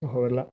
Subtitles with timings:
[0.00, 0.50] Vamos a verla.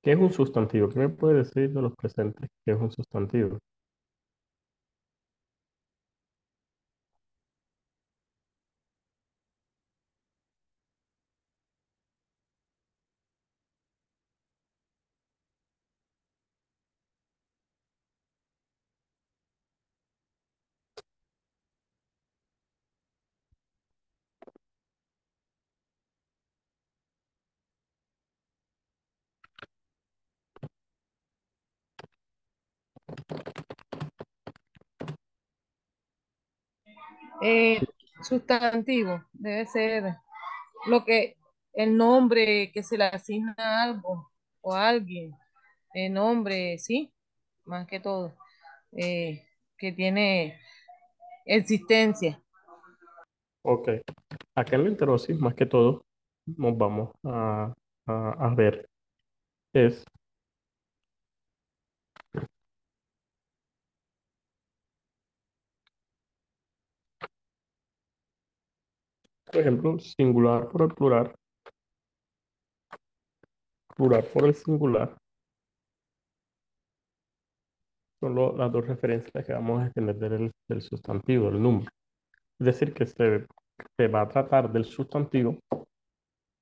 [0.00, 0.88] ¿Qué es un sustantivo?
[0.88, 2.48] ¿Qué me puede decir de los presentes?
[2.64, 3.58] ¿Qué es un sustantivo?
[37.54, 37.80] Eh,
[38.22, 40.16] sustantivo debe ser
[40.86, 41.36] lo que
[41.74, 44.30] el nombre que se le asigna a algo
[44.62, 45.32] o a alguien.
[45.92, 47.12] El nombre, sí,
[47.64, 48.34] más que todo,
[48.92, 49.44] eh,
[49.76, 50.58] que tiene
[51.44, 52.40] existencia.
[53.62, 53.88] Ok.
[54.54, 56.06] Acá en la interosis, más que todo,
[56.46, 57.74] nos vamos a,
[58.06, 58.88] a ver
[59.74, 60.04] es
[69.52, 71.34] por ejemplo, singular por el plural,
[73.94, 75.16] plural por el singular.
[78.20, 81.90] Son lo- las dos referencias que vamos a tener del, del sustantivo, del número.
[82.60, 83.46] Es decir, que se,
[83.98, 85.58] se va a tratar del sustantivo,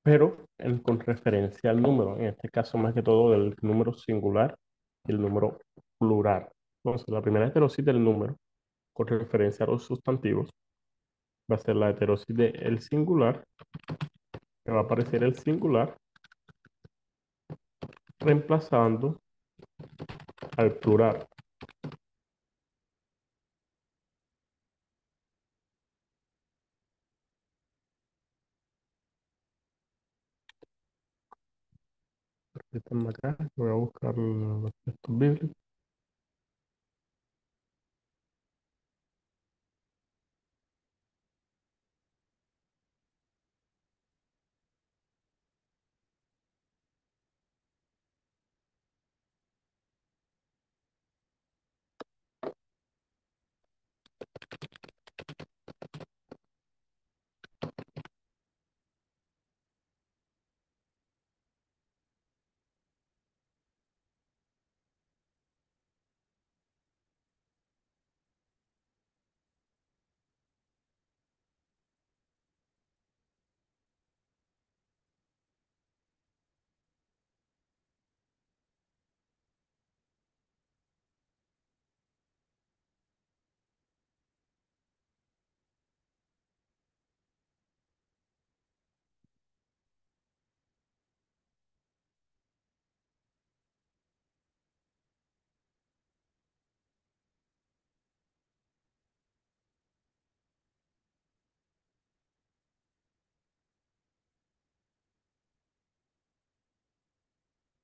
[0.02, 2.16] pero en- con referencia al número.
[2.16, 4.56] En este caso, más que todo, del número singular
[5.06, 5.58] y el número
[5.98, 6.48] plural.
[6.84, 8.36] Entonces, la primera heterosis del número,
[8.94, 10.50] con referencia a los sustantivos,
[11.50, 13.32] va a ser la heterosis del singular,
[14.64, 15.96] que va a aparecer el singular
[18.20, 19.20] reemplazando
[20.56, 21.26] al plural.
[33.08, 35.69] Acá, voy a buscar los textos bíblicos.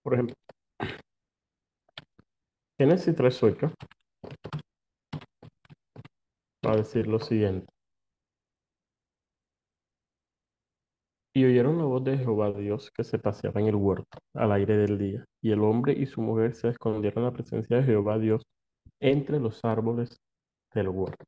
[0.07, 0.37] Por ejemplo,
[2.79, 3.75] Génesis 3.8
[6.65, 7.67] va a decir lo siguiente.
[11.35, 14.77] Y oyeron la voz de Jehová Dios que se paseaba en el huerto al aire
[14.77, 15.25] del día.
[15.43, 18.45] Y el hombre y su mujer se escondieron en la presencia de Jehová Dios
[19.01, 20.21] entre los árboles
[20.73, 21.25] del huerto.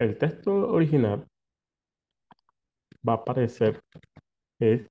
[0.00, 1.26] El texto original
[3.06, 3.78] va a aparecer
[4.58, 4.88] es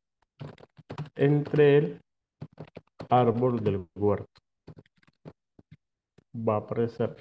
[1.15, 2.01] entre el
[3.09, 4.41] árbol del huerto.
[6.35, 7.15] Va a aparecer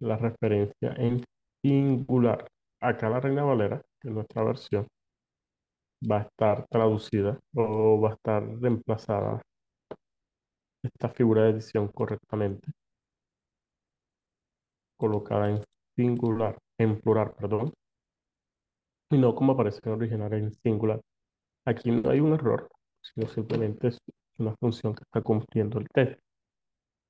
[0.00, 1.24] la referencia en
[1.62, 2.46] singular.
[2.80, 4.86] Acá la Reina Valera, en nuestra versión,
[6.10, 9.40] va a estar traducida o va a estar reemplazada
[10.82, 12.70] esta figura de edición correctamente,
[14.96, 15.62] colocada en
[15.96, 17.72] singular, en plural, perdón,
[19.10, 21.00] y no como aparece en original en singular.
[21.66, 22.68] Aquí no hay un error,
[23.02, 23.98] sino simplemente es
[24.38, 26.20] una función que está cumpliendo el test.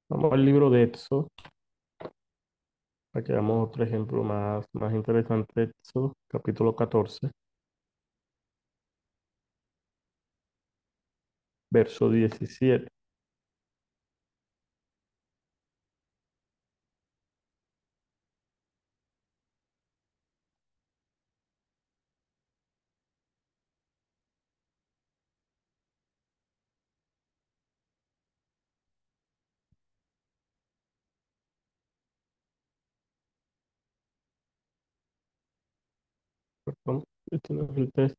[0.09, 1.29] Vamos al libro de EXO.
[3.13, 5.63] Para que veamos otro ejemplo más, más interesante.
[5.65, 7.31] EXO, capítulo 14.
[11.71, 12.96] Verso 17.
[37.31, 38.15] Este no es.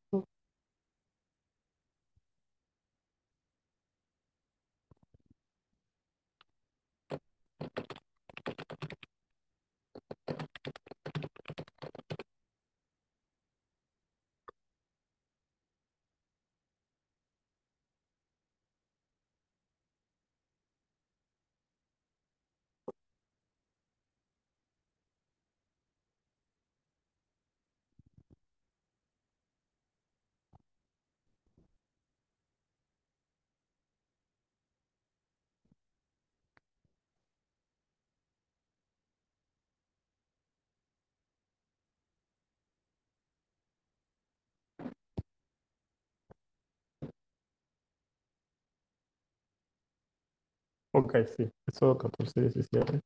[50.98, 51.48] Ok, sí.
[51.68, 53.00] Éxodo 14, 17.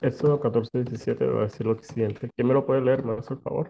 [0.00, 2.30] Éxodo 14, 17 va a decir lo siguiente.
[2.34, 3.68] ¿Quién me lo puede leer, hace el favor?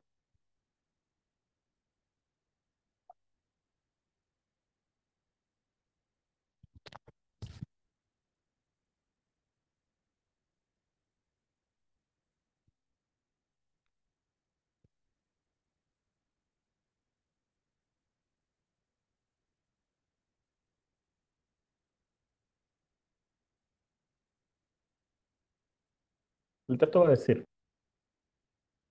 [26.72, 27.44] El texto va a decir,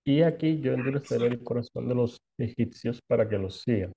[0.06, 3.92] y aquí yo endureceré el corazón de los egipcios para que los sigan,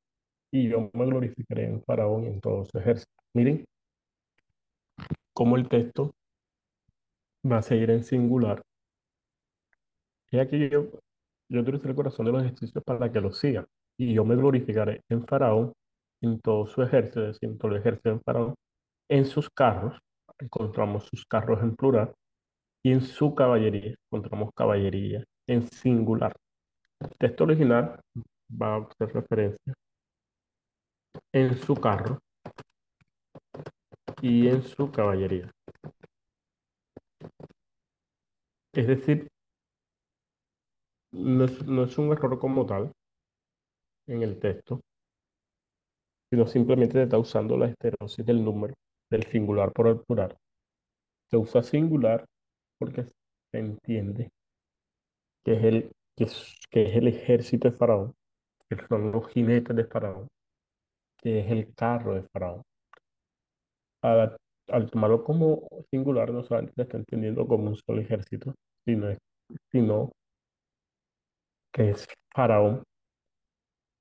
[0.51, 3.11] y yo me glorificaré en Faraón y en todo su ejército.
[3.35, 3.63] Miren
[5.35, 6.15] cómo el texto
[7.45, 8.63] va a seguir en singular.
[10.31, 10.89] Y aquí yo,
[11.47, 13.67] yo endureceré el corazón de los egipcios para que los sigan,
[13.99, 15.73] y yo me glorificaré en Faraón,
[16.21, 18.55] en todo su ejército, es decir, en todo el ejército de Faraón,
[19.11, 19.99] en sus carros,
[20.39, 22.11] encontramos sus carros en plural,
[22.85, 26.35] y en su caballería, encontramos caballería en singular.
[27.17, 27.99] Texto original
[28.61, 29.73] va a hacer referencia
[31.33, 32.19] en su carro
[34.21, 35.49] y en su caballería.
[38.71, 39.27] Es decir,
[41.11, 41.45] no
[41.85, 42.91] es, un error como tal
[44.05, 44.79] en el texto,
[46.29, 48.75] sino simplemente está usando la estereosis del número,
[49.09, 50.38] del singular por el plural.
[51.31, 52.23] Se usa singular
[52.80, 54.31] porque se entiende
[55.44, 58.13] que es el, que es, que es el ejército de Faraón,
[58.69, 60.27] que son los jinetes de Faraón,
[61.18, 62.63] que es el carro de Faraón.
[64.01, 64.38] Al,
[64.69, 68.54] al tomarlo como singular, no solamente está entendiendo como un solo ejército,
[68.86, 69.07] sino,
[69.72, 70.12] sino
[71.72, 72.83] que es Faraón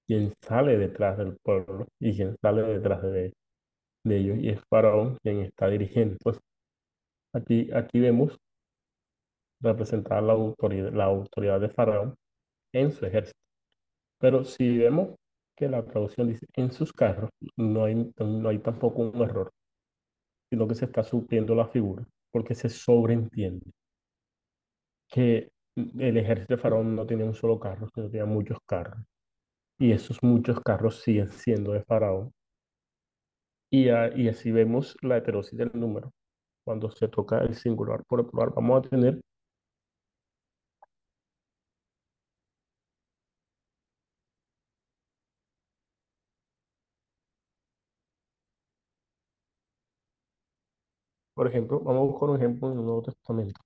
[0.06, 3.32] quien sale detrás del pueblo y quien sale detrás de,
[4.04, 6.16] de ellos, y es Faraón quien está dirigiendo.
[6.22, 6.38] Pues
[7.34, 8.38] aquí, aquí vemos
[9.60, 12.14] representar la autoridad, de Faraón
[12.72, 13.38] en su ejército.
[14.18, 15.14] Pero si vemos
[15.56, 19.52] que la traducción dice en sus carros, no hay, tampoco un error,
[20.50, 23.70] sino que se está supliendo la figura, porque se sobreentiende
[25.08, 28.98] que el ejército de Faraón no tenía un solo carro, sino tenía muchos carros.
[29.78, 32.32] Y esos muchos carros siguen siendo de Faraón.
[33.70, 36.12] Y, y así vemos la heterosis del número.
[36.64, 39.20] Cuando se toca el singular por el plural, vamos a tener
[51.34, 53.60] Por ejemplo, vamos a buscar un ejemplo en el Nuevo Testamento.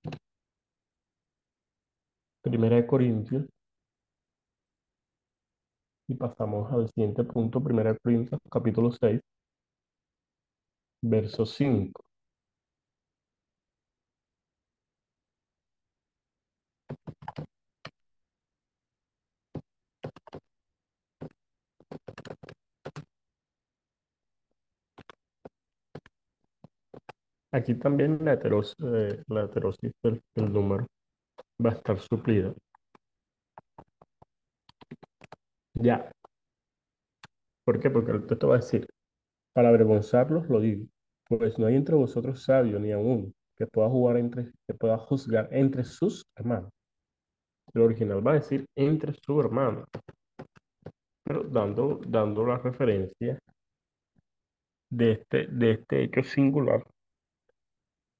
[2.43, 3.45] Primera de Corintios,
[6.09, 9.21] y pasamos al siguiente punto, Primera de Corintios, capítulo 6,
[11.03, 12.05] verso 5.
[27.51, 30.87] Aquí también la heterosis, eh, la heterosis del, número
[31.65, 32.53] va a estar suplida.
[35.75, 36.11] Ya.
[37.65, 37.91] ¿Por qué?
[37.91, 38.87] Porque el texto va a decir,
[39.55, 40.87] para avergonzarlos lo digo,
[41.29, 45.49] pues no hay entre vosotros sabio ni aún que pueda jugar entre, que pueda juzgar
[45.51, 46.71] entre sus hermanos.
[47.73, 49.87] El original va a decir entre su hermano,
[51.25, 53.39] pero dando, dando la referencia
[54.91, 56.85] de este, de este hecho singular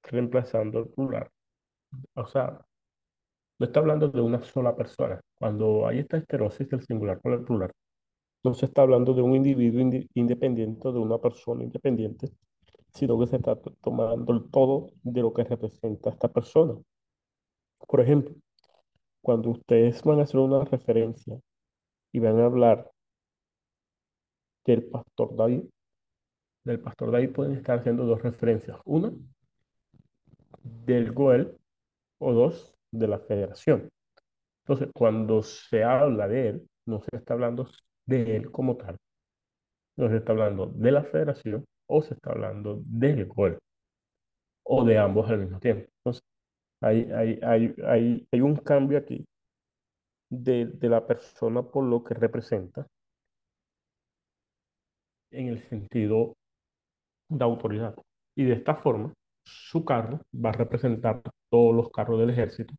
[0.09, 1.29] reemplazando el plural.
[2.15, 2.59] O sea,
[3.59, 5.19] no está hablando de una sola persona.
[5.35, 7.71] Cuando hay esta esterosis del singular con el plural,
[8.43, 12.31] no se está hablando de un individuo indi- independiente o de una persona independiente,
[12.93, 16.75] sino que se está to- tomando el todo de lo que representa esta persona.
[17.89, 18.35] Por ejemplo,
[19.21, 21.39] cuando ustedes van a hacer una referencia
[22.13, 22.91] y van a hablar
[24.65, 25.63] del pastor David,
[26.63, 28.77] del pastor David pueden estar haciendo dos referencias.
[28.85, 29.11] Una,
[30.63, 31.57] del Goel
[32.19, 33.89] o dos, de la federación.
[34.63, 37.67] Entonces, cuando se habla de él, no se está hablando
[38.05, 38.97] de él como tal,
[39.97, 43.57] no se está hablando de la federación o se está hablando del Goel
[44.63, 45.89] o de ambos al mismo tiempo.
[45.99, 46.23] Entonces,
[46.81, 49.25] hay, hay, hay, hay, hay un cambio aquí
[50.29, 52.87] de, de la persona por lo que representa
[55.31, 56.35] en el sentido
[57.29, 57.95] de autoridad.
[58.35, 59.13] Y de esta forma,
[59.49, 62.73] su carro va a representar todos los carros del ejército.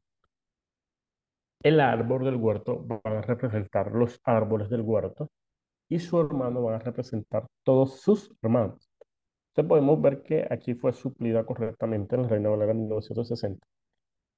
[1.62, 5.28] El árbol del huerto va a representar los árboles del huerto
[5.88, 8.88] y su hermano va a representar todos sus hermanos.
[9.50, 13.66] Entonces podemos ver que aquí fue suplida correctamente en la Reina Valera 1960.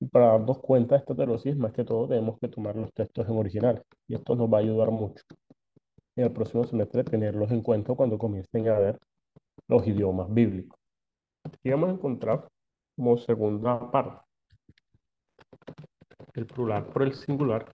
[0.01, 3.29] Y para darnos cuenta de esta teosis, más que todo, tenemos que tomar los textos
[3.29, 3.83] en original.
[4.09, 5.23] Y esto nos va a ayudar mucho
[6.17, 8.99] en el próximo semestre tenerlos en cuenta cuando comiencen a ver
[9.69, 10.82] los idiomas bíblicos.
[11.62, 12.49] Y vamos a encontrar
[12.96, 14.25] como segunda parte
[16.34, 17.70] el plural por el singular,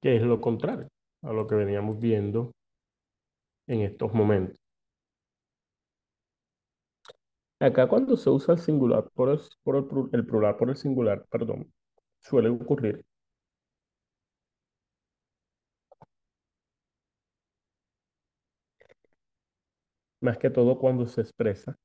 [0.00, 0.88] que es lo contrario
[1.22, 2.52] a lo que veníamos viendo
[3.68, 4.58] en estos momentos.
[7.60, 11.72] Acá cuando se usa el singular por el, por el plural por el singular, perdón,
[12.18, 13.04] suele ocurrir
[20.22, 21.76] más que todo cuando se expresa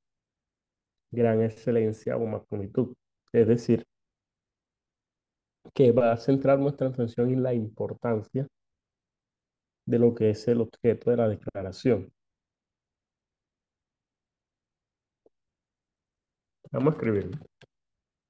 [1.11, 2.95] gran excelencia o magnitud.
[3.31, 3.85] Es decir,
[5.73, 8.47] que va a centrar nuestra atención en la importancia
[9.85, 12.11] de lo que es el objeto de la declaración.
[16.71, 17.37] Vamos a escribirlo.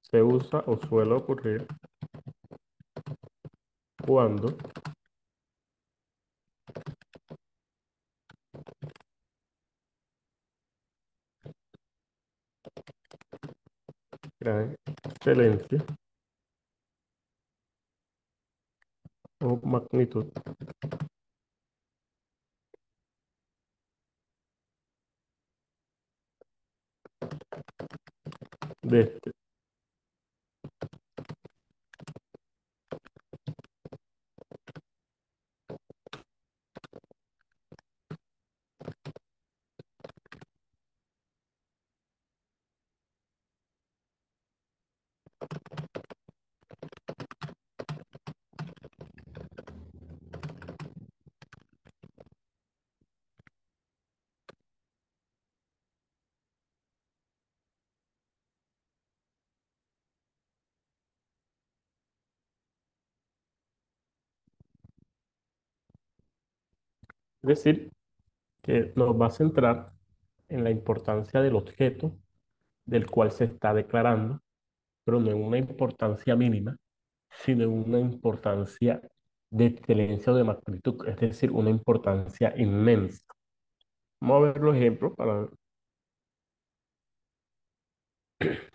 [0.02, 1.66] Se usa o suele ocurrir
[4.06, 4.56] cuando
[14.48, 15.84] gran excelencia
[19.40, 20.26] o magnitud
[28.82, 29.37] de
[67.48, 67.90] decir,
[68.62, 69.86] que nos va a centrar
[70.48, 72.16] en la importancia del objeto
[72.84, 74.40] del cual se está declarando,
[75.04, 76.76] pero no en una importancia mínima,
[77.30, 79.00] sino en una importancia
[79.50, 83.24] de excelencia o de magnitud, es decir, una importancia inmensa.
[84.20, 85.48] Vamos a ver los ejemplos para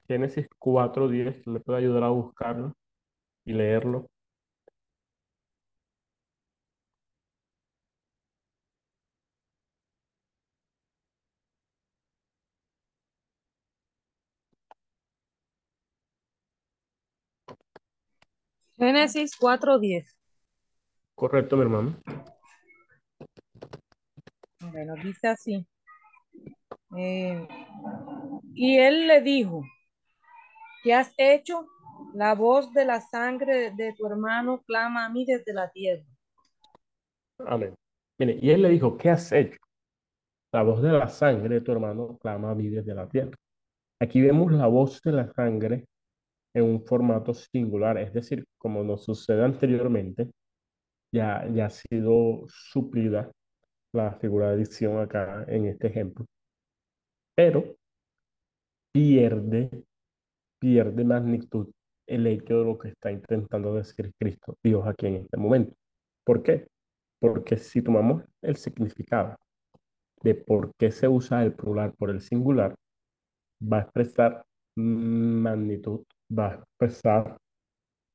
[0.08, 2.74] Génesis 4.10, que me puede ayudar a buscarlo
[3.46, 4.08] y leerlo.
[18.84, 20.06] Génesis 4.10.
[21.16, 21.96] Correcto, mi hermano.
[24.60, 25.66] Bueno, dice así.
[26.98, 27.48] Eh,
[28.54, 29.64] y él le dijo,
[30.84, 31.66] ¿qué has hecho?
[32.14, 36.04] La voz de la sangre de tu hermano clama a mí desde la tierra.
[37.40, 37.74] Amén.
[38.20, 39.60] Mire, y él le dijo, ¿qué has hecho?
[40.52, 43.32] La voz de la sangre de tu hermano clama a mí desde la tierra.
[44.02, 45.88] Aquí vemos la voz de la sangre
[46.54, 50.30] en un formato singular, es decir, como nos sucede anteriormente,
[51.14, 53.32] ya, ya ha sido suplida
[53.94, 56.26] la figura de dicción acá en este ejemplo,
[57.36, 57.76] pero
[58.92, 59.84] pierde,
[60.60, 61.70] pierde magnitud
[62.08, 65.74] el hecho de lo que está intentando decir Cristo, Dios aquí en este momento.
[66.26, 66.68] ¿Por qué?
[67.20, 69.38] Porque si tomamos el significado
[70.22, 72.76] de por qué se usa el plural por el singular,
[73.62, 74.46] va a expresar
[74.76, 76.04] magnitud,
[76.38, 77.38] va a expresar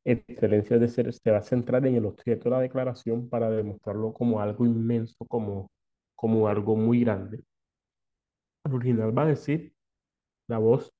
[0.05, 4.13] excelencia, es decir, se va a centrar en el objeto de la declaración para demostrarlo
[4.13, 5.71] como algo inmenso, como,
[6.17, 7.45] como algo muy grande.
[8.65, 9.73] El original va a decir
[10.49, 10.91] la voz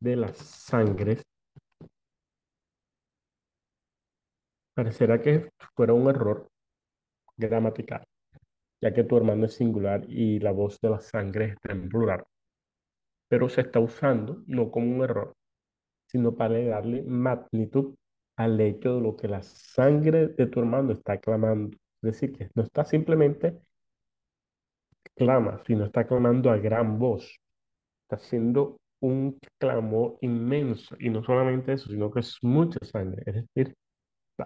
[0.00, 1.22] de las sangres.
[4.74, 6.48] Parecerá que fuera un error
[7.36, 8.04] gramatical,
[8.82, 12.24] ya que tu hermano es singular y la voz de las sangres está en plural.
[13.30, 15.34] Pero se está usando no como un error,
[16.08, 17.94] sino para darle magnitud
[18.36, 21.76] al hecho de lo que la sangre de tu hermano está clamando.
[22.02, 23.60] Es decir, que no está simplemente
[25.14, 27.38] clama, sino está clamando a gran voz.
[28.04, 30.96] Está haciendo un clamor inmenso.
[30.98, 33.22] Y no solamente eso, sino que es mucha sangre.
[33.26, 33.74] Es decir,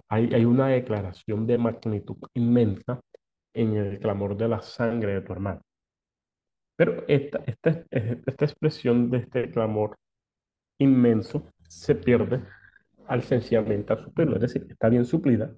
[0.09, 3.01] hay, hay una declaración de magnitud inmensa
[3.53, 5.61] en el clamor de la sangre de tu hermano.
[6.75, 9.97] Pero esta, esta, esta expresión de este clamor
[10.77, 12.43] inmenso se pierde
[13.07, 14.35] al sencillamente suplirlo.
[14.35, 15.53] Es decir, está bien suplida,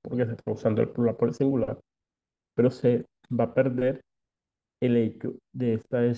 [0.00, 1.78] porque se está usando el plural por el singular,
[2.54, 4.02] pero se va a perder
[4.80, 6.14] el hecho de esta, de,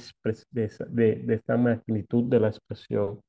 [0.52, 3.20] de, de, esta magnitud de la expresión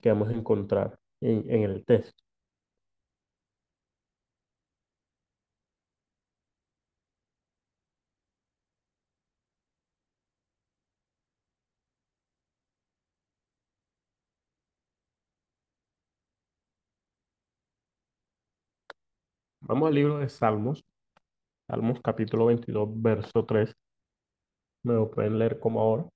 [0.00, 2.21] que vamos a encontrar en, en el texto.
[19.72, 20.84] Vamos al libro de Salmos,
[21.66, 23.74] Salmos capítulo 22, verso 3.
[24.84, 26.08] Me lo pueden leer como ahora.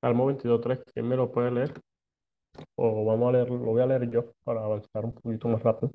[0.00, 1.74] Salmo 22.3, ¿quién me lo puede leer?
[2.76, 5.92] O vamos a leerlo, lo voy a leer yo para avanzar un poquito más rápido.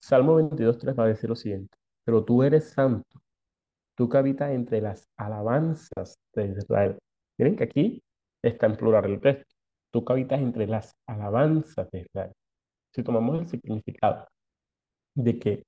[0.00, 3.20] Salmo 22.3 va a decir lo siguiente, pero tú eres santo,
[3.96, 6.98] tú que habitas entre las alabanzas de Israel.
[7.36, 8.02] Miren que aquí
[8.42, 9.52] está en plural el texto,
[9.92, 12.32] tú que habitas entre las alabanzas de Israel.
[12.94, 14.28] Si tomamos el significado
[15.16, 15.62] de que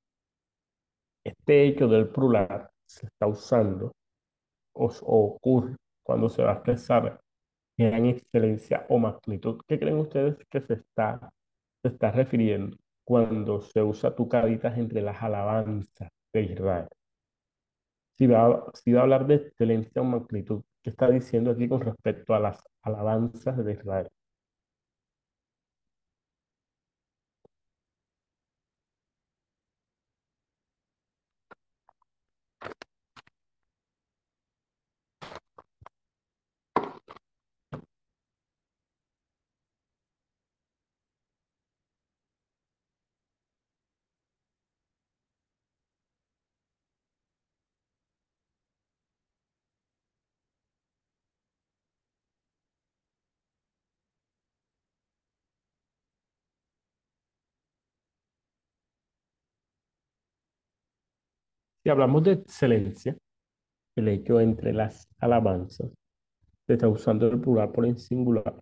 [1.24, 3.90] este hecho del plural se está usando
[4.74, 5.74] o, o ocurre
[6.06, 7.20] cuando se va a expresar
[7.76, 9.60] gran excelencia o magnitud.
[9.66, 11.32] ¿Qué creen ustedes que se está,
[11.82, 16.88] se está refiriendo cuando se usa tu caritas entre las alabanzas de Israel?
[18.16, 21.80] Si va, si va a hablar de excelencia o magnitud, ¿qué está diciendo aquí con
[21.82, 24.08] respecto a las alabanzas de Israel?
[61.86, 63.16] Si hablamos de excelencia,
[63.96, 65.88] el hecho entre las alabanzas,
[66.66, 68.60] se está usando el plural por el singular,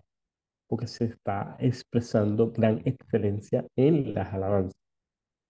[0.69, 4.79] porque se está expresando gran excelencia en las alabanzas.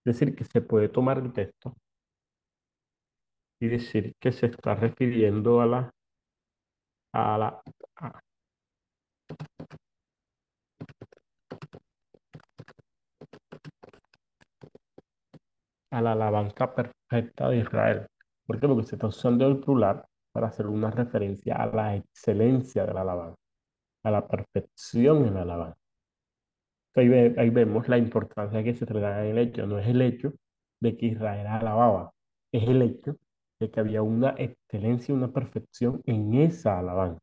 [0.05, 1.75] Es decir, que se puede tomar el texto
[3.59, 5.91] y decir que se está refiriendo a la
[7.11, 7.61] a la
[7.97, 8.19] a,
[15.91, 18.07] a la alabanza perfecta de Israel.
[18.45, 18.67] ¿Por qué?
[18.67, 23.01] Porque se está usando el plural para hacer una referencia a la excelencia de la
[23.01, 23.39] alabanza,
[24.03, 25.79] a la perfección en la alabanza.
[26.95, 29.65] Ahí, ahí vemos la importancia que se trata en el hecho.
[29.67, 30.33] No es el hecho
[30.79, 32.11] de que Israel alababa,
[32.51, 33.17] es el hecho
[33.59, 37.19] de que había una excelencia, una perfección en esa alabanza.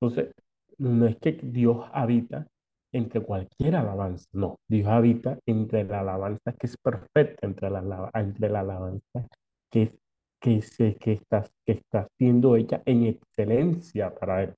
[0.00, 0.34] Entonces,
[0.78, 2.46] no es que Dios habita
[2.92, 9.26] entre cualquier alabanza, no, Dios habita entre la alabanza que es perfecta, entre la, alabanza
[9.70, 9.98] que, es,
[10.40, 14.54] que, se, que, está, que está siendo hecha en excelencia para Él.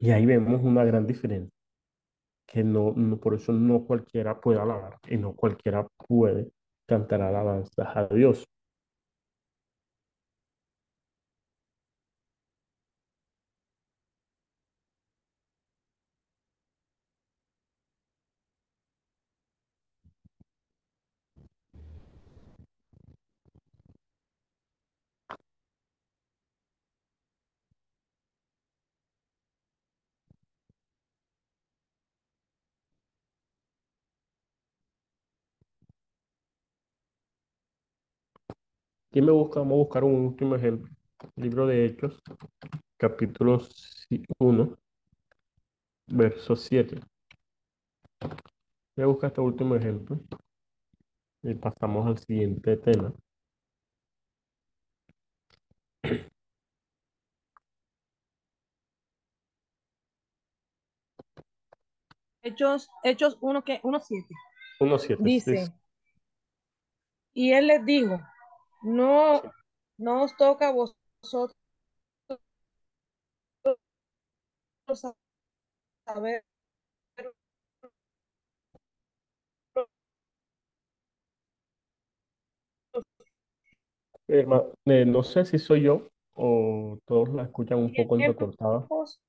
[0.00, 1.56] Y ahí vemos una gran diferencia,
[2.46, 6.50] que no, no por eso no cualquiera puede alabar y no cualquiera puede
[6.86, 8.44] cantar alabanzas a Dios.
[39.12, 39.60] ¿Quién me busca?
[39.60, 40.90] Vamos a buscar un último ejemplo.
[41.36, 42.18] Libro de Hechos,
[42.96, 43.60] capítulo
[44.38, 44.78] 1,
[46.06, 46.98] verso 7.
[48.96, 50.18] Voy a buscar este último ejemplo
[51.42, 53.12] y pasamos al siguiente tema.
[62.42, 64.34] Hechos, Hechos 1, que 1, 7.
[64.80, 65.22] 1, 7.
[65.22, 65.74] Dice,
[67.34, 68.18] y él les dijo,
[68.82, 69.42] no,
[69.98, 71.54] no os toca a vosotros
[76.04, 76.44] saber
[84.28, 88.78] eh, no sé si soy yo o todos la escuchan un poco entrecortada.
[88.78, 89.20] tiempos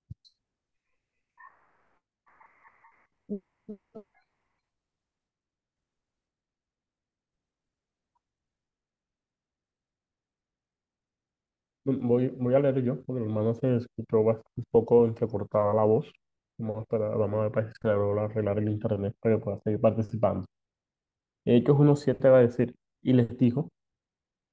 [11.85, 15.83] Voy, voy a leer yo, porque el hermano se escuchó bast- un poco entrecortada la
[15.83, 16.11] voz.
[16.57, 20.45] Vamos a vamos a ver para que arreglar el internet para que pueda seguir participando.
[21.45, 23.69] Hechos 1.7 va a decir, y les dijo,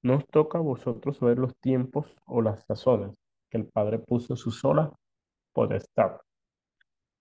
[0.03, 3.15] no os toca a vosotros saber los tiempos o las sazones
[3.51, 4.93] que el Padre puso en su sola
[5.53, 6.17] potestad.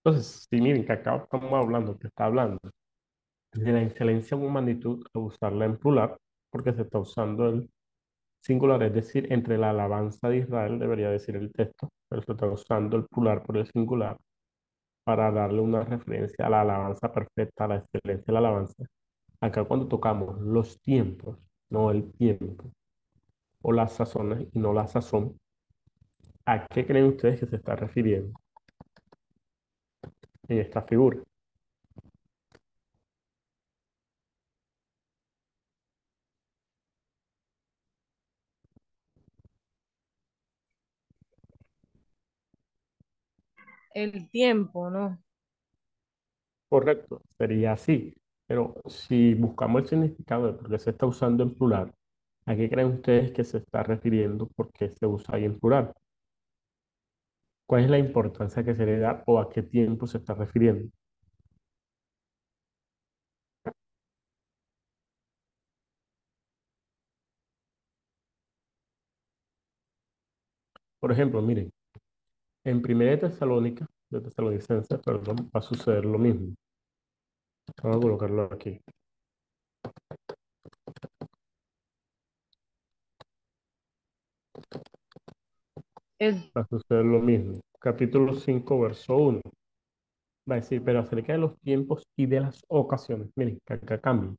[0.04, 2.58] Entonces, si miren que acá estamos hablando, que está hablando
[3.52, 6.16] de la excelencia en magnitud a usarla en plural,
[6.50, 7.70] porque se está usando el
[8.40, 12.46] singular, es decir, entre la alabanza de Israel, debería decir el texto, pero se está
[12.46, 14.16] usando el plural por el singular
[15.04, 18.84] para darle una referencia a la alabanza perfecta, a la excelencia de la alabanza.
[19.40, 21.38] Acá cuando tocamos los tiempos,
[21.70, 22.70] no el tiempo,
[23.62, 25.38] o las sazones y no la sazón,
[26.46, 28.38] ¿a qué creen ustedes que se está refiriendo
[30.48, 31.22] en esta figura?
[43.94, 45.22] El tiempo, ¿no?
[46.68, 48.14] Correcto, sería así.
[48.46, 51.92] Pero si buscamos el significado de por qué se está usando en plural,
[52.46, 55.92] ¿a qué creen ustedes que se está refiriendo por qué se usa ahí en plural?
[57.66, 60.90] ¿Cuál es la importancia que se le da o a qué tiempo se está refiriendo?
[70.98, 71.70] Por ejemplo, miren,
[72.64, 76.54] en Primera de Tesalónica, de Tesalonicenses, perdón, va a suceder lo mismo.
[77.82, 78.80] Vamos a colocarlo aquí.
[86.22, 87.60] Va a suceder lo mismo.
[87.80, 89.40] Capítulo 5, verso 1.
[90.50, 93.30] Va a decir, pero acerca de los tiempos y de las ocasiones.
[93.36, 94.36] Miren, que acá cambia.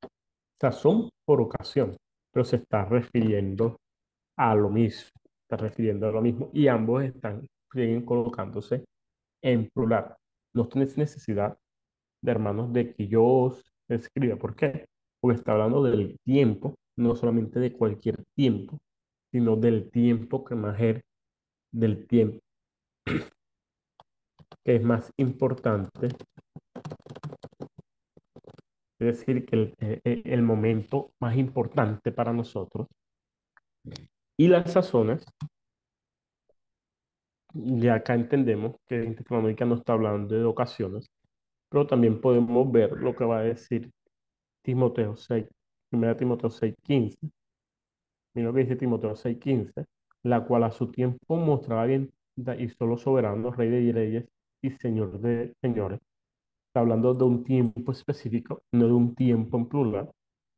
[0.60, 1.95] Sazón por ocasión,
[2.31, 3.77] pero se está refiriendo
[4.38, 5.10] a lo mismo.
[5.43, 6.51] Está refiriendo a lo mismo.
[6.53, 8.86] Y ambos están, siguen colocándose
[9.43, 10.15] en plural.
[10.53, 11.57] No tienes necesidad
[12.21, 14.38] de hermanos de que yo os escriba.
[14.38, 14.86] ¿Por qué?
[15.21, 18.77] Porque está hablando del tiempo, no solamente de cualquier tiempo,
[19.31, 21.01] sino del tiempo que es
[21.73, 22.39] del tiempo
[24.65, 26.10] que es más importante.
[28.99, 32.88] Es decir, que el, el- el momento más importante para nosotros.
[34.38, 35.25] Y las sazones,
[37.53, 41.09] ya acá entendemos que en Tesalónica no está hablando de ocasiones,
[41.69, 43.91] pero también podemos ver lo que va a decir
[44.63, 45.47] Timoteo 6,
[45.91, 47.17] 1 Timoteo 6:15.
[48.33, 49.85] Mira lo que dice Timoteo 6:15,
[50.23, 52.11] la cual a su tiempo mostrará bien
[52.57, 54.25] y solo soberano, rey de reyes
[54.61, 55.99] y señor de señores.
[56.69, 60.11] Está hablando de un tiempo específico, no de un tiempo en plural,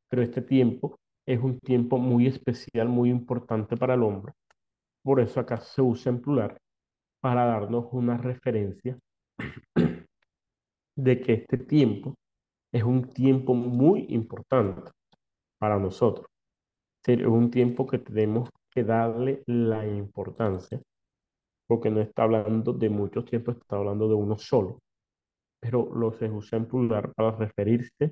[0.09, 4.33] pero este tiempo es un tiempo muy especial, muy importante para el hombre.
[5.03, 6.57] Por eso acá se usa en plural
[7.23, 8.99] para darnos una referencia
[10.97, 12.15] de que este tiempo
[12.69, 14.91] es un tiempo muy importante
[15.57, 16.27] para nosotros.
[17.05, 20.81] Es un tiempo que tenemos que darle la importancia,
[21.65, 24.79] porque no está hablando de muchos tiempos, está hablando de uno solo,
[25.61, 28.11] pero lo se usa en plural para referirse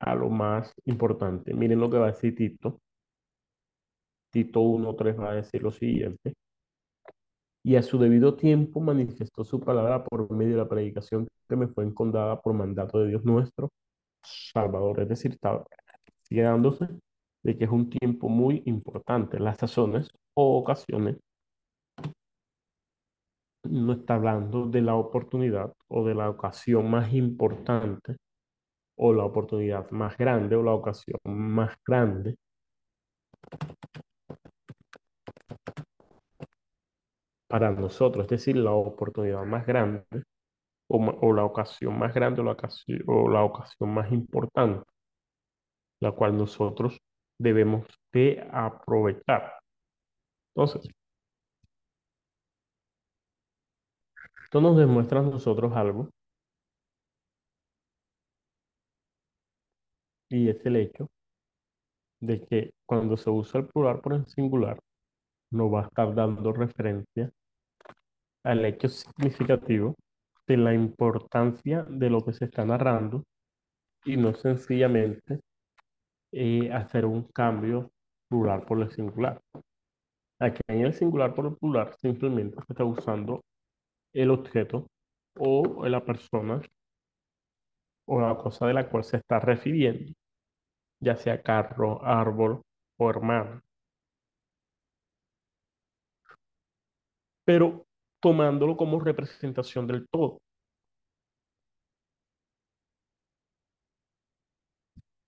[0.00, 1.54] a lo más importante.
[1.54, 2.80] Miren lo que va a decir Tito.
[4.30, 6.34] Tito 1.3 va a decir lo siguiente.
[7.62, 11.68] Y a su debido tiempo manifestó su palabra por medio de la predicación que me
[11.68, 13.70] fue encondada por mandato de Dios nuestro,
[14.22, 15.00] Salvador.
[15.00, 15.62] Es decir, está
[16.30, 16.88] dándose
[17.42, 19.38] de que es un tiempo muy importante.
[19.38, 21.16] Las sazones o ocasiones
[23.64, 28.16] no está hablando de la oportunidad o de la ocasión más importante
[28.96, 32.36] o la oportunidad más grande o la ocasión más grande,
[37.50, 40.04] para nosotros, es decir, la oportunidad más grande
[40.88, 44.84] o, la ocasión más grande o la ocasión, o la ocasión más importante,
[46.00, 46.98] la cual nosotros
[47.38, 49.54] debemos de aprovechar.
[50.54, 50.88] Entonces,
[54.44, 56.08] esto nos demuestra a nosotros algo
[60.30, 61.08] y es el hecho
[62.20, 64.78] de que cuando se usa el plural por el singular,
[65.50, 67.30] no va a estar dando referencia
[68.44, 69.94] al hecho significativo
[70.46, 73.24] de la importancia de lo que se está narrando
[74.04, 75.40] y no sencillamente
[76.32, 77.90] eh, hacer un cambio
[78.28, 79.40] plural por el singular.
[80.40, 83.42] Aquí en el singular por el plural simplemente se está usando
[84.14, 84.86] el objeto
[85.38, 86.60] o la persona
[88.08, 90.12] o la cosa de la cual se está refiriendo,
[91.00, 92.62] ya sea carro, árbol
[92.98, 93.60] o hermano.
[97.50, 97.84] pero
[98.20, 100.38] tomándolo como representación del todo.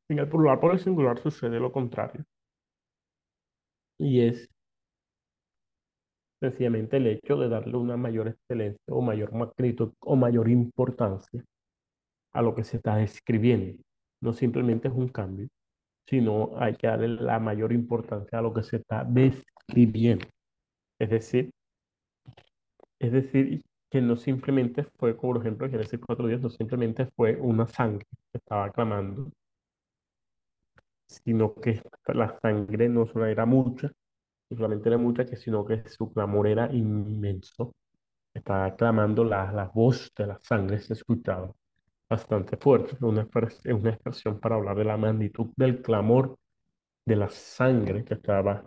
[0.09, 2.25] En el plural por el singular sucede lo contrario.
[3.99, 4.49] Y es
[6.41, 11.45] sencillamente el hecho de darle una mayor excelencia o mayor magnitud o mayor importancia
[12.33, 13.83] a lo que se está escribiendo.
[14.21, 15.49] No simplemente es un cambio,
[16.07, 20.27] sino hay que darle la mayor importancia a lo que se está describiendo.
[20.99, 21.51] Es decir,
[23.03, 27.67] es decir, que no simplemente fue, por ejemplo, en Génesis 4.10, no simplemente fue una
[27.67, 29.31] sangre que estaba clamando,
[31.07, 33.89] sino que la sangre no solo era mucha,
[34.51, 37.75] no solamente era mucha, que, sino que su clamor era inmenso.
[38.35, 41.53] Estaba clamando la, la voz de la sangre, se escuchaba
[42.11, 43.29] bastante fuerte, una,
[43.67, 46.39] una expresión para hablar de la magnitud del clamor
[47.07, 48.65] de la sangre que estaba,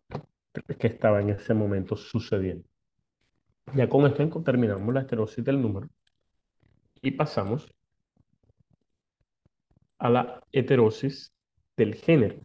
[0.79, 2.67] que estaba en ese momento sucediendo.
[3.73, 5.89] Ya con esto terminamos la esterosis del número
[7.01, 7.67] y pasamos
[9.97, 11.33] a la heterosis
[11.75, 12.37] del género.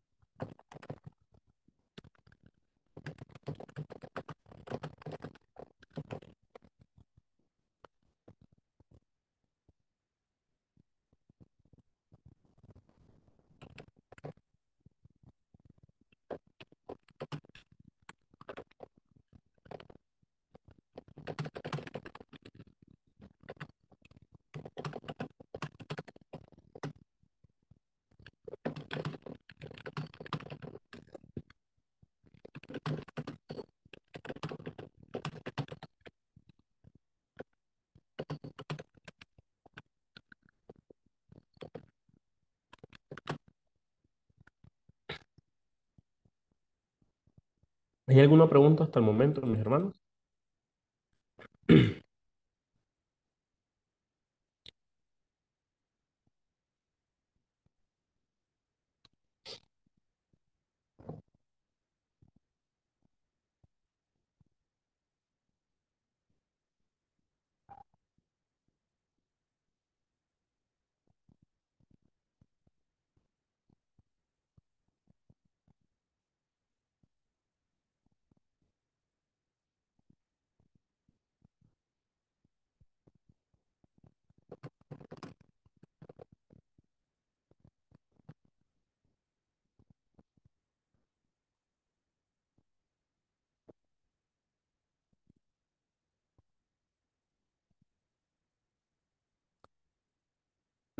[48.21, 49.95] ¿Hay alguna pregunta hasta el momento, mis hermanos?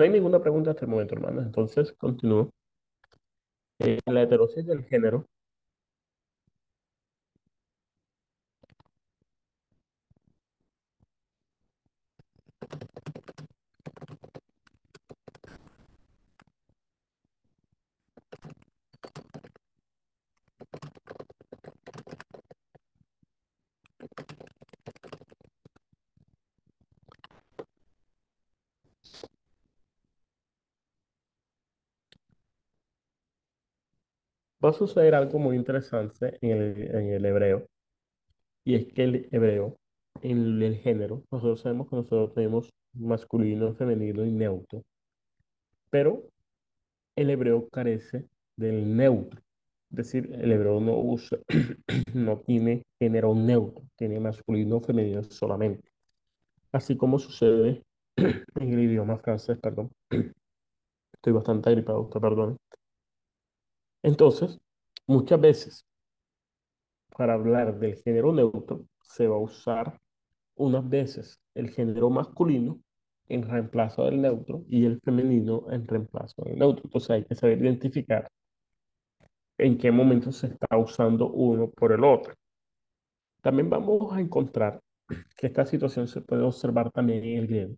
[0.01, 1.45] No hay ninguna pregunta hasta el momento, hermanos.
[1.45, 2.49] Entonces, continúo.
[3.81, 5.27] Eh, la heterosis del género
[34.71, 36.51] a suceder algo muy interesante en
[37.15, 37.67] el, hebreo.
[38.65, 39.77] Y es que el hebreo,
[40.23, 44.83] en el género, nosotros sabemos que nosotros tenemos masculino, femenino y neutro.
[45.91, 46.23] Pero
[47.17, 49.41] el hebreo carece del neutro.
[49.91, 51.39] Es decir, el hebreo no usa,
[52.15, 55.91] no tiene género neutro, tiene masculino, femenino solamente.
[56.73, 57.83] Así como sucede
[58.17, 59.91] en el idioma francés, perdón.
[61.13, 62.57] Estoy bastante agripado, perdón.
[64.03, 64.61] Entonces,
[65.07, 65.87] muchas veces
[67.21, 70.01] para hablar del género neutro, se va a usar
[70.55, 72.81] unas veces el género masculino
[73.29, 76.85] en reemplazo del neutro y el femenino en reemplazo del neutro.
[76.85, 78.27] Entonces hay que saber identificar
[79.59, 82.33] en qué momento se está usando uno por el otro.
[83.43, 84.81] También vamos a encontrar
[85.37, 87.75] que esta situación se puede observar también en el griego,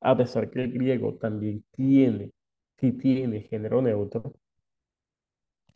[0.00, 2.32] a pesar que el griego también tiene,
[2.78, 4.34] si tiene género neutro,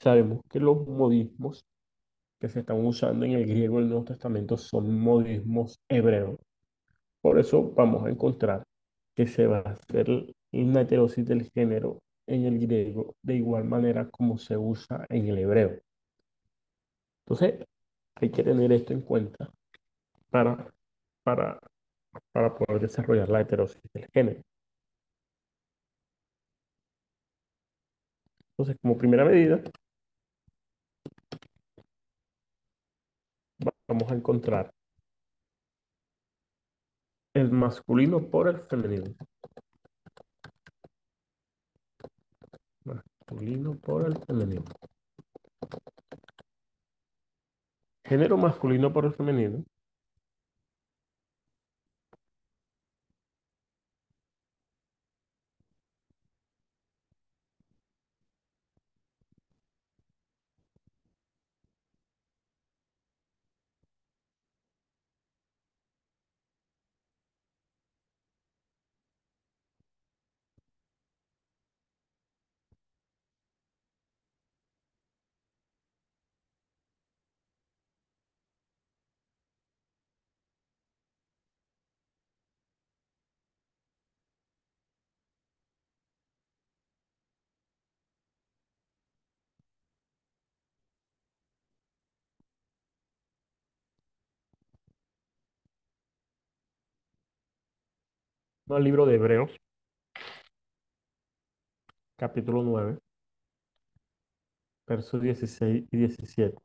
[0.01, 1.65] sabemos que los modismos
[2.41, 6.39] que se están usando en el griego del Nuevo Testamento son modismos hebreos.
[7.21, 8.65] Por eso vamos a encontrar
[9.15, 10.09] que se va a hacer
[10.53, 15.39] una heterosis del género en el griego de igual manera como se usa en el
[15.39, 15.81] hebreo.
[17.27, 17.67] Entonces,
[18.17, 19.51] hay que tener esto en cuenta
[20.31, 20.73] para,
[21.23, 21.59] para,
[22.33, 24.43] para poder desarrollar la heterosis del género.
[28.53, 29.63] Entonces, como primera medida,
[33.89, 34.71] vamos a encontrar
[37.35, 39.15] el masculino por el femenino.
[42.85, 44.65] Masculino por el femenino.
[48.05, 49.65] Género masculino por el femenino.
[98.77, 99.51] Al libro de Hebreos,
[102.17, 102.99] capítulo 9,
[104.87, 106.57] versos 16 y 17.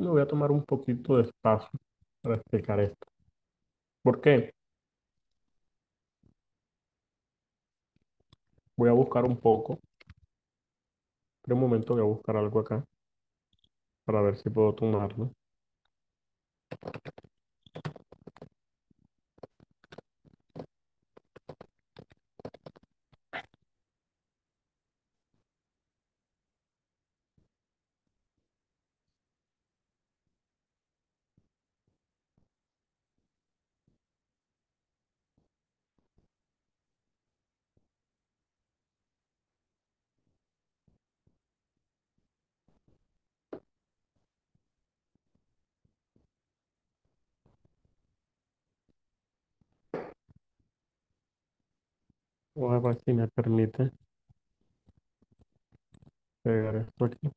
[0.00, 1.78] Me voy a tomar un poquito de espacio
[2.22, 3.06] para explicar esto.
[4.02, 4.54] ¿Por qué?
[8.76, 9.78] Voy a buscar un poco.
[11.36, 12.82] Espera un momento, voy a buscar algo acá
[14.06, 15.32] para ver si puedo tomarlo.
[52.60, 53.90] Ver si me permite
[56.42, 57.30] pegar esto aquí.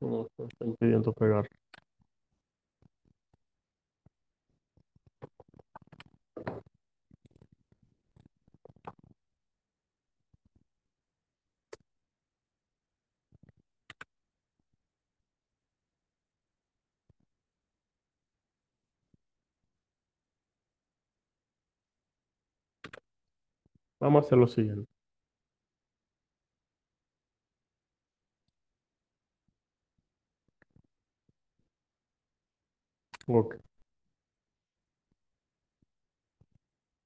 [0.00, 1.48] No, me está impidiendo pegar.
[24.00, 24.95] Vamos a hacer lo siguiente.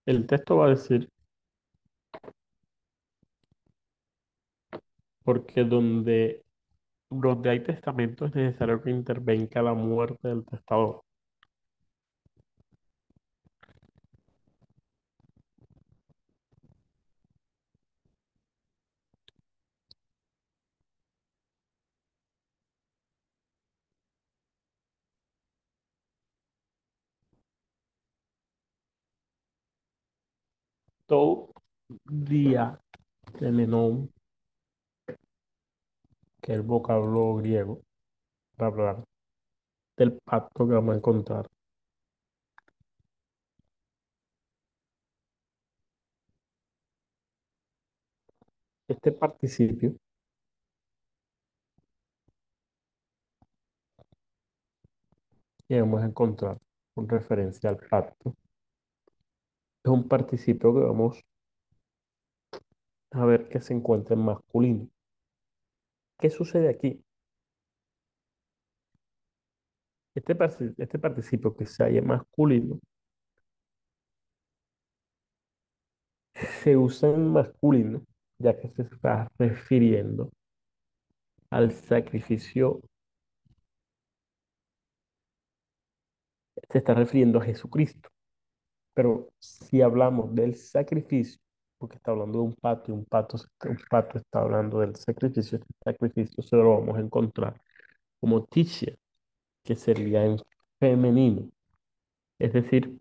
[0.05, 1.09] El texto va a decir,
[5.25, 6.45] porque donde,
[7.11, 11.03] donde hay testamento es necesario que intervenga la muerte del testador.
[33.41, 34.13] Temenon,
[36.43, 37.81] que es el vocablo griego
[38.57, 39.05] para hablar
[39.97, 41.47] del pacto que vamos a encontrar.
[48.89, 49.95] Este participio
[55.67, 56.59] que vamos a encontrar
[56.95, 58.35] con referencia al pacto
[59.85, 61.21] es un participio que vamos
[63.13, 64.89] a ver que se encuentra en masculino.
[66.19, 67.03] ¿Qué sucede aquí?
[70.15, 70.37] Este,
[70.79, 72.79] este participio que se halla masculino
[76.63, 78.03] se usa en masculino
[78.39, 80.31] ya que se está refiriendo
[81.51, 82.81] al sacrificio,
[86.69, 88.09] se está refiriendo a Jesucristo.
[88.95, 91.41] Pero si hablamos del sacrificio,
[91.81, 95.59] porque está hablando de un pato y un pato, un pato está hablando del sacrificio,
[95.59, 97.61] este sacrificio se lo vamos a encontrar
[98.21, 98.97] como titia,
[99.65, 100.39] que sería en
[100.81, 101.51] femenino.
[102.39, 103.01] Es decir,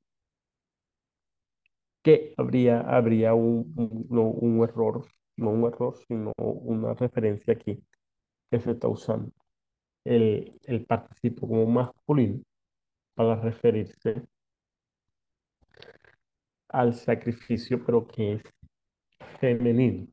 [2.03, 3.73] que habría, habría un,
[4.41, 5.05] un- error,
[5.37, 7.81] no un error, sino una referencia aquí
[8.51, 9.31] que se está usando
[10.05, 12.41] el, el participio como masculino
[13.15, 14.23] para referirse
[16.69, 18.43] al sacrificio, pero que es
[19.39, 20.07] femenino.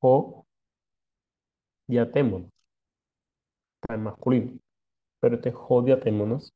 [0.00, 0.44] O
[1.86, 2.50] diatémonos,
[3.80, 4.58] está en masculino,
[5.20, 6.52] pero este jo diatémonos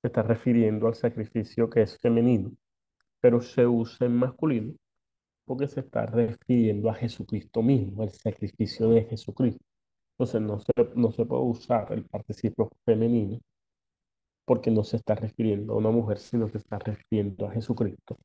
[0.00, 2.52] se está refiriendo al sacrificio que es femenino,
[3.20, 4.74] pero se usa en masculino
[5.46, 9.64] porque se está refiriendo a Jesucristo mismo, al sacrificio de Jesucristo.
[10.12, 13.40] Entonces no se, no se puede usar el participio femenino
[14.44, 18.18] porque no se está refiriendo a una mujer, sino que se está refiriendo a Jesucristo.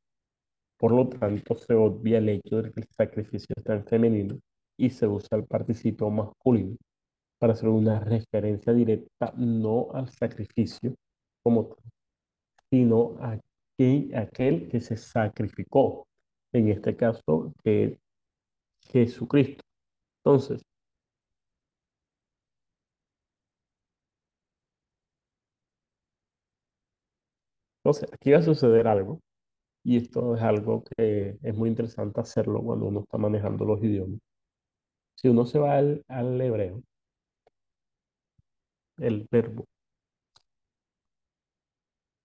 [0.78, 4.40] Por lo tanto, se obvia el hecho de que el sacrificio está en femenino
[4.78, 6.78] y se usa el participio masculino
[7.38, 10.96] para hacer una referencia directa no al sacrificio
[11.44, 11.92] como tal,
[12.70, 13.34] sino a
[13.78, 16.08] aquel, aquel que se sacrificó,
[16.54, 18.00] en este caso, que es
[18.92, 19.64] Jesucristo.
[20.24, 20.62] Entonces,
[27.90, 29.20] entonces, aquí va a suceder algo,
[29.84, 34.20] y esto es algo que es muy interesante hacerlo cuando uno está manejando los idiomas.
[35.16, 36.84] Si uno se va al, al hebreo,
[38.98, 39.66] el verbo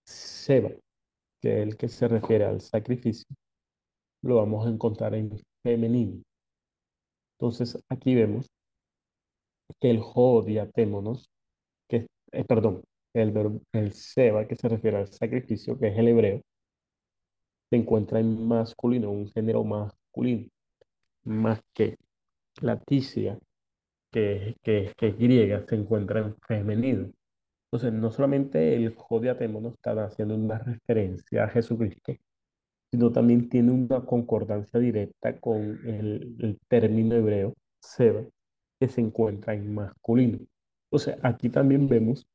[0.05, 0.69] seba,
[1.41, 3.25] que es el que se refiere al sacrificio,
[4.23, 5.31] lo vamos a encontrar en
[5.63, 6.21] femenino.
[7.39, 8.47] Entonces, aquí vemos
[9.79, 11.29] que el jodiatémonos,
[11.89, 12.83] que, eh, perdón,
[13.15, 16.41] el el seba, que se refiere al sacrificio, que es el hebreo,
[17.69, 20.47] se encuentra en masculino, un género masculino,
[21.25, 21.97] más que
[22.61, 23.39] la ticia,
[24.11, 27.11] que, que, es- griega, se encuentra en femenino.
[27.71, 32.13] Entonces, no solamente el jodiatémonos está haciendo una referencia a Jesucristo,
[32.91, 35.57] sino también tiene una concordancia directa con
[35.87, 38.23] el, el término hebreo seba,
[38.79, 40.39] que se encuentra en masculino.
[40.91, 42.27] Entonces, aquí también vemos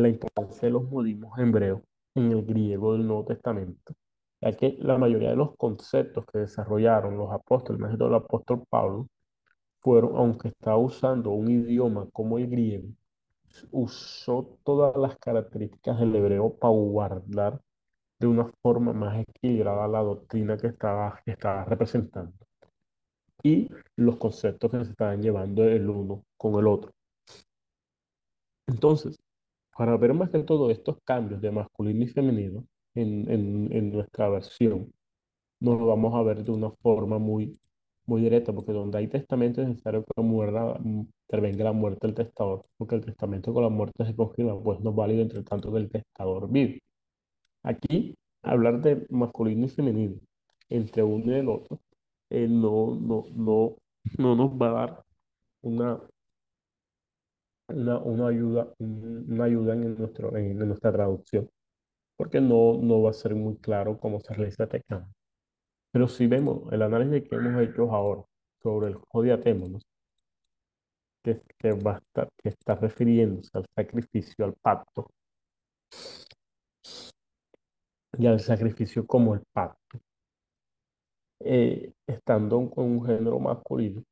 [0.00, 1.80] la importancia de los modismos hebreos
[2.14, 3.94] en el griego del Nuevo Testamento,
[4.40, 8.64] ya que la mayoría de los conceptos que desarrollaron los apóstoles, más todo el apóstol
[8.68, 9.08] Pablo,
[9.80, 12.88] fueron, aunque estaba usando un idioma como el griego,
[13.70, 17.60] usó todas las características del hebreo para guardar
[18.18, 22.34] de una forma más equilibrada la doctrina que estaba, que estaba representando
[23.44, 26.90] y los conceptos que se estaban llevando el uno con el otro.
[28.66, 29.18] Entonces,
[29.76, 34.92] para ver más que todo estos cambios de masculino y femenino en, en, nuestra versión,
[35.60, 37.58] nos lo vamos a ver de una forma muy,
[38.06, 42.64] muy directa, porque donde hay testamento es necesario que muera, intervenga la muerte del testador,
[42.76, 45.78] porque el testamento con la muerte se confirma, pues no es válido entre tanto que
[45.78, 46.80] el testador vive.
[47.62, 50.16] Aquí, hablar de masculino y femenino
[50.68, 51.80] entre uno y el otro
[52.30, 53.76] eh, no, no, no,
[54.18, 55.04] no nos va a dar
[55.62, 56.00] una,
[57.68, 61.48] una, una ayuda, un- una ayuda en, nuestro, en, nuestra traducción,
[62.16, 65.12] porque no, no va a ser muy claro cómo se realiza este cambio.
[65.92, 68.22] Pero si vemos el análisis que hemos hecho ahora
[68.62, 69.82] sobre el jodiatémonos,
[71.22, 71.78] que, que,
[72.42, 75.10] que está refiriéndose al sacrificio, al pacto,
[78.18, 79.98] y al sacrificio como el pacto,
[81.40, 84.02] eh, estando con un género masculino,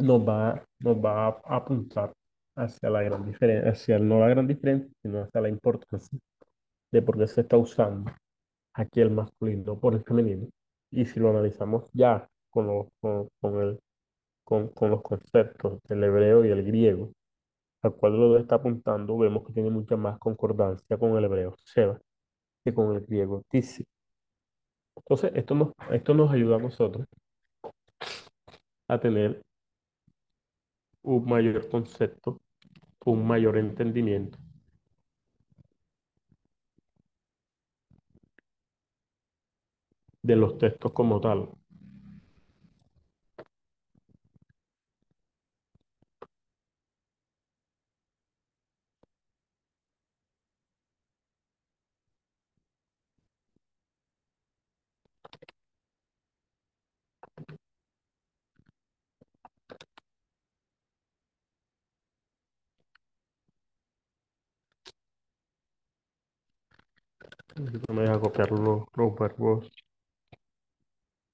[0.00, 2.12] nos va, nos va a apuntar
[2.56, 6.18] hacia la gran diferencia, hacia no la gran diferencia, sino hacia la importancia
[6.92, 8.10] de por qué se está usando
[8.74, 10.48] aquí el masculino por el femenino.
[10.90, 13.80] Y si lo analizamos ya con, los, con, con, el,
[14.44, 17.12] con, con los conceptos del hebreo y el griego,
[17.82, 21.98] al cual lo está apuntando, vemos que tiene mucha más concordancia con el hebreo Seba
[22.64, 23.84] que con el griego Tisi.
[24.96, 27.06] Entonces, esto nos, esto nos ayuda a nosotros
[28.88, 29.40] a tener
[31.02, 32.40] un mayor concepto,
[33.06, 34.38] un mayor entendimiento
[40.22, 41.50] de los textos como tal.
[68.48, 69.70] Los, verbos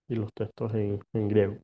[0.09, 1.59] y los textos en griego.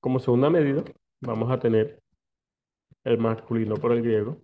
[0.00, 0.82] Como segunda medida,
[1.20, 2.02] vamos a tener
[3.04, 4.40] el masculino por el griego.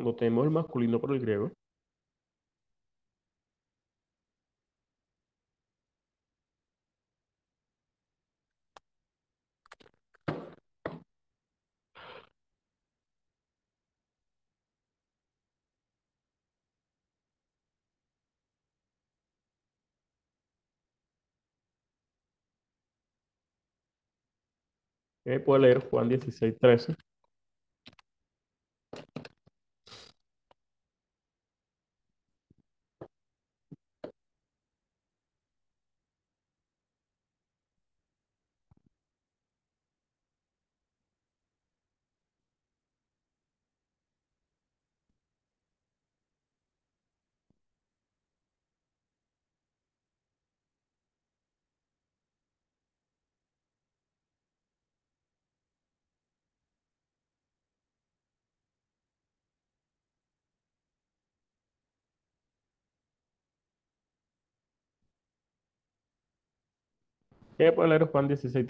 [0.00, 1.52] Cuando tenemos el masculino por el griego,
[25.24, 27.09] eh, puede leer Juan 16, 13.
[67.60, 68.66] ¿Qué puede leer Juan 16,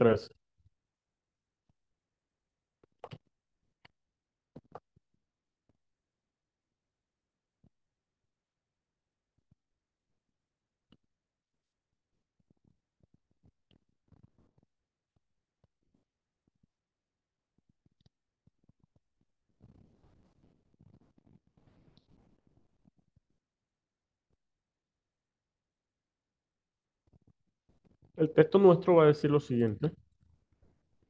[28.20, 29.92] El texto nuestro va a decir lo siguiente,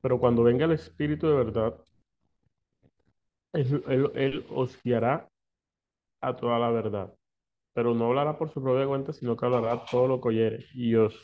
[0.00, 1.74] pero cuando venga el Espíritu de verdad,
[3.52, 5.28] él, os guiará
[6.20, 7.14] a toda la verdad,
[7.74, 10.66] pero no hablará por su propia cuenta, sino que hablará todo lo que oyere.
[10.74, 11.14] Y os,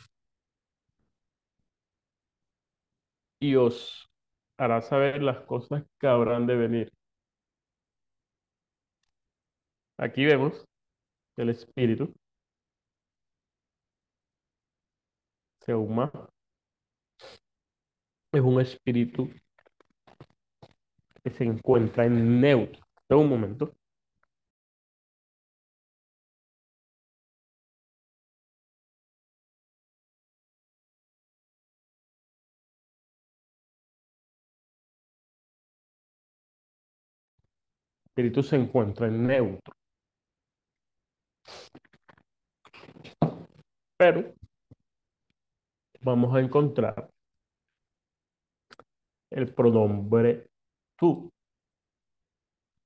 [3.41, 4.11] y os
[4.59, 6.93] hará saber las cosas que habrán de venir.
[9.99, 10.64] Aquí vemos
[11.37, 12.14] el Espíritu,
[15.67, 16.12] Seuma,
[18.33, 19.29] es un espíritu
[21.25, 22.81] que se encuentra en neutro.
[23.09, 23.73] En un momento.
[38.07, 39.75] Espíritu se encuentra en neutro.
[43.99, 44.33] Pero
[46.07, 47.11] vamos a encontrar
[49.28, 50.48] el pronombre
[50.94, 51.32] tú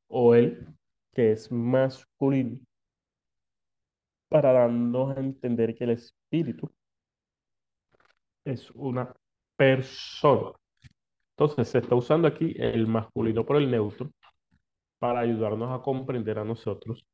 [0.08, 0.66] o el
[1.12, 2.58] que es masculino
[4.30, 6.72] para darnos a entender que el espíritu
[8.42, 9.14] es una
[9.54, 10.52] persona.
[11.36, 14.10] Entonces se está usando aquí el masculino por el neutro
[14.98, 17.04] para ayudarnos a comprender a nosotros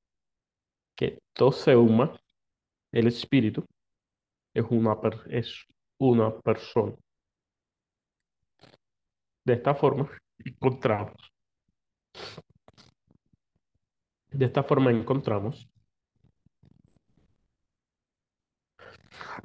[0.94, 2.16] que Toseuma,
[2.92, 3.66] el espíritu,
[4.54, 4.96] es una,
[5.28, 5.66] es
[5.98, 6.94] una persona.
[9.44, 10.10] De esta forma
[10.44, 11.32] encontramos,
[14.30, 15.68] de esta forma encontramos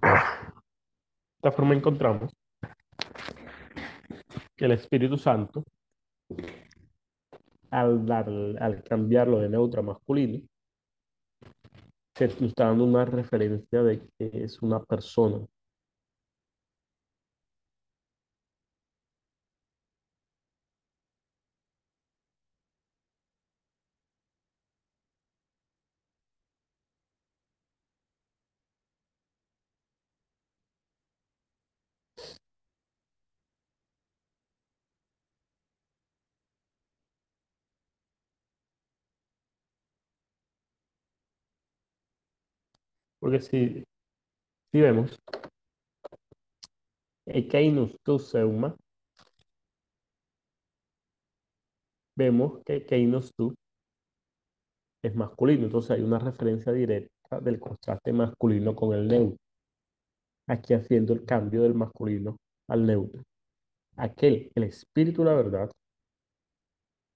[0.01, 0.09] de
[1.37, 2.33] esta forma encontramos
[4.57, 5.63] el Espíritu Santo,
[7.71, 8.29] al, dar,
[8.59, 10.45] al cambiarlo de neutro masculino,
[12.15, 15.45] se está dando una referencia de que es una persona.
[43.21, 43.83] Porque si,
[44.71, 45.19] si vemos,
[47.27, 48.75] Ekeinos tu seuma,
[52.17, 53.53] vemos que Ekeinos tu
[55.03, 59.37] es masculino, entonces hay una referencia directa del contraste masculino con el neutro.
[60.47, 62.37] Aquí haciendo el cambio del masculino
[62.69, 63.21] al neutro.
[63.97, 65.69] Aquel, el espíritu, la verdad,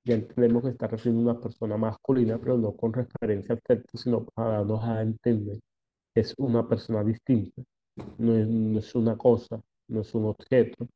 [0.05, 3.97] ya entendemos que está refiriendo a una persona masculina, pero no con referencia al sexo,
[3.97, 5.59] sino para darnos a entender
[6.15, 7.61] es una persona distinta.
[8.17, 10.87] No es, no es una cosa, no es un objeto,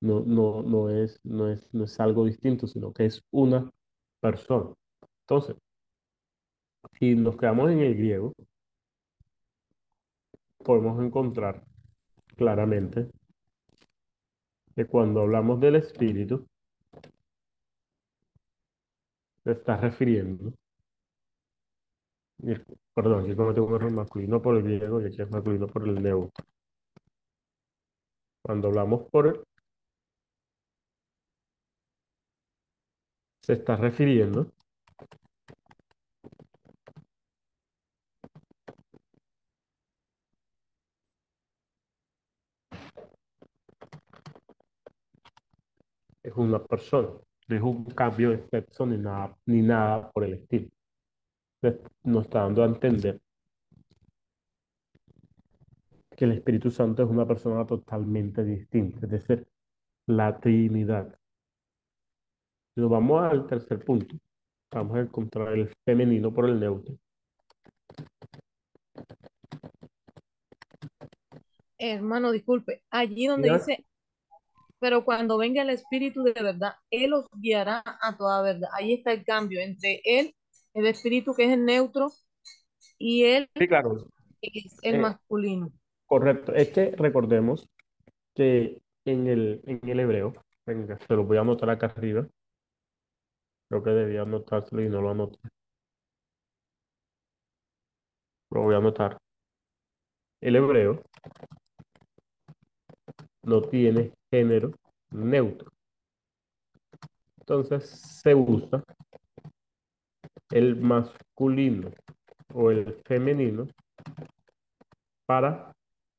[0.00, 3.70] no, no, no, es, no, es, no es algo distinto, sino que es una
[4.20, 4.72] persona.
[5.22, 5.56] Entonces,
[6.98, 8.34] si nos quedamos en el griego,
[10.58, 11.64] podemos encontrar
[12.36, 13.08] claramente
[14.74, 16.46] que cuando hablamos del espíritu,
[19.44, 20.52] se está refiriendo,
[22.38, 22.54] y-
[22.94, 26.02] perdón, aquí cometí un error masculino por el griego y aquí es masculino por el
[26.02, 26.44] neutro.
[28.42, 29.40] Cuando hablamos por el,
[33.40, 34.52] se está refiriendo
[46.22, 47.08] es una persona,
[47.48, 50.68] no es un cambio de sexo ni nada, ni nada por el estilo.
[52.04, 53.20] Nos está dando a entender
[56.16, 59.46] que el Espíritu Santo es una persona totalmente distinta, es decir,
[60.06, 61.18] la Trinidad.
[62.74, 64.16] Nos vamos al tercer punto,
[64.70, 66.96] vamos a encontrar el femenino por el neutro.
[71.78, 73.86] Hermano, disculpe, allí donde dice,
[74.78, 78.70] pero cuando venga el Espíritu de verdad, Él os guiará a toda verdad.
[78.72, 80.34] Ahí está el cambio entre Él,
[80.76, 82.12] el Espíritu que es el neutro,
[82.98, 83.24] y
[83.56, 84.06] Sí, claro,
[84.42, 85.70] es el Eh, masculino.
[86.06, 86.54] correcto.
[86.54, 87.68] Es que recordemos
[88.34, 90.34] que en el, en el hebreo,
[90.66, 92.26] venga, se lo voy a anotar acá arriba.
[93.68, 95.38] Creo que debía anotárselo y no lo anoté.
[98.50, 99.18] Lo voy a anotar.
[100.40, 101.02] El hebreo
[103.42, 104.72] no tiene género
[105.10, 105.70] neutro.
[107.38, 108.82] Entonces se usa
[110.50, 111.90] el masculino
[112.54, 113.66] o el femenino
[115.26, 115.72] para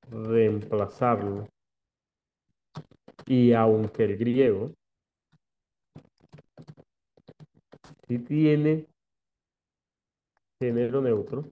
[0.09, 1.47] reemplazarlo.
[3.25, 4.71] Y aunque el griego
[8.07, 8.88] sí tiene
[10.59, 11.45] género neutro,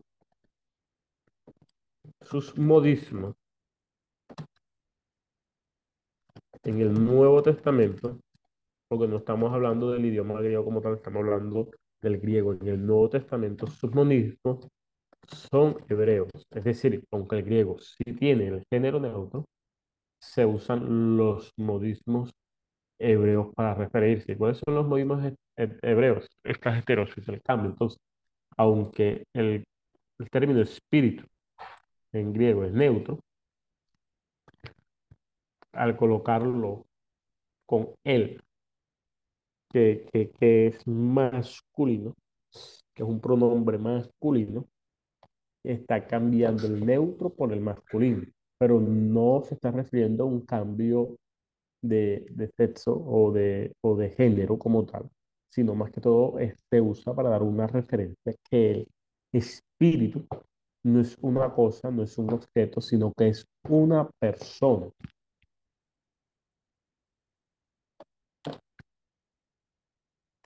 [2.22, 3.36] sus modismos
[6.64, 8.18] en el Nuevo Testamento,
[8.88, 11.70] porque no estamos hablando del idioma griego como tal, estamos hablando
[12.02, 12.54] del griego.
[12.54, 14.68] En el Nuevo Testamento, sus modismos
[15.28, 16.30] son hebreos.
[16.52, 19.46] Es decir, aunque el griego sí tiene el género neutro,
[20.20, 22.32] se usan los modismos
[23.00, 24.34] hebreos para referirse.
[24.34, 26.28] ¿Y ¿Cuáles son los modismos he- he- hebreos?
[26.44, 27.72] Estas heterosis, el cambio.
[27.72, 28.00] Entonces,
[28.58, 29.66] aunque el,
[30.20, 31.26] el término espíritu
[32.14, 33.20] en griego es neutro,
[35.74, 36.86] al colocarlo
[37.66, 38.42] con él,
[39.76, 42.16] que, que, es masculino,
[42.94, 44.68] que es un pronombre masculino,
[45.64, 48.24] está cambiando el neutro por el masculino,
[48.58, 51.18] pero no se está refiriendo a un cambio
[51.82, 55.10] de, de sexo o de, o de género como tal,
[55.50, 58.88] sino más que todo eh, se usa para dar una referencia que el
[59.34, 60.26] espíritu
[60.84, 64.88] no es una cosa, no es un objeto, sino que es una persona.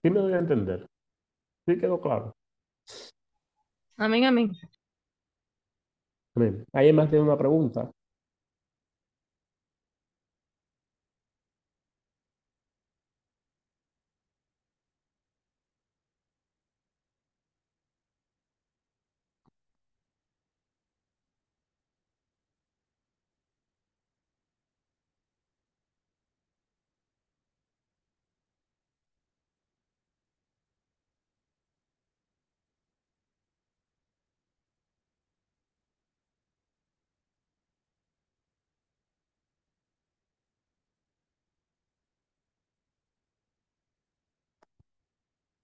[0.02, 0.88] ¿Sí me doy a entender?
[1.68, 2.36] ¿Sí quedó claro?
[3.98, 4.52] Amén, amén.
[6.36, 6.66] Amén.
[6.74, 7.92] ¿Hay más de una pregunta?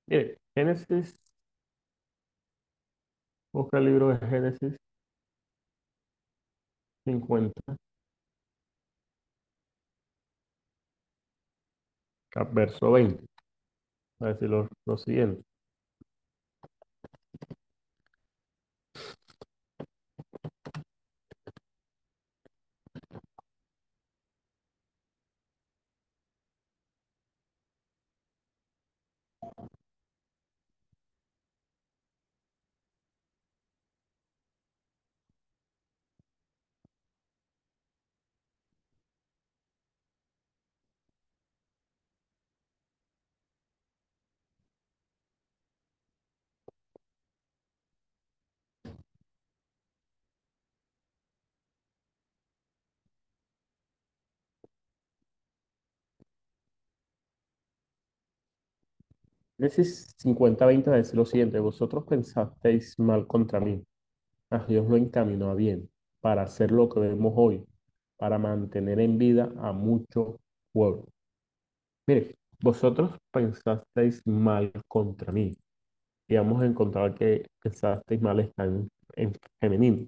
[0.08, 1.16] Mire, Génesis,
[3.52, 4.76] busca el libro de Génesis
[7.04, 7.78] 50,
[12.30, 13.24] cap- verso 20.
[14.22, 15.44] Va a decir lo, lo siguiente.
[59.58, 61.60] Génesis 50, 20 va a decir lo siguiente.
[61.60, 63.84] Vosotros pensasteis mal contra mí,
[64.50, 65.90] mas Dios lo encaminó a bien,
[66.22, 67.66] para hacer lo que vemos hoy,
[68.18, 70.40] para mantener en vida a mucho
[70.74, 71.08] pueblo.
[72.08, 75.56] Mire, vosotros pensasteis mal contra mí.
[76.28, 80.08] Y vamos a encontrar que pensasteis mal está en, en femenino.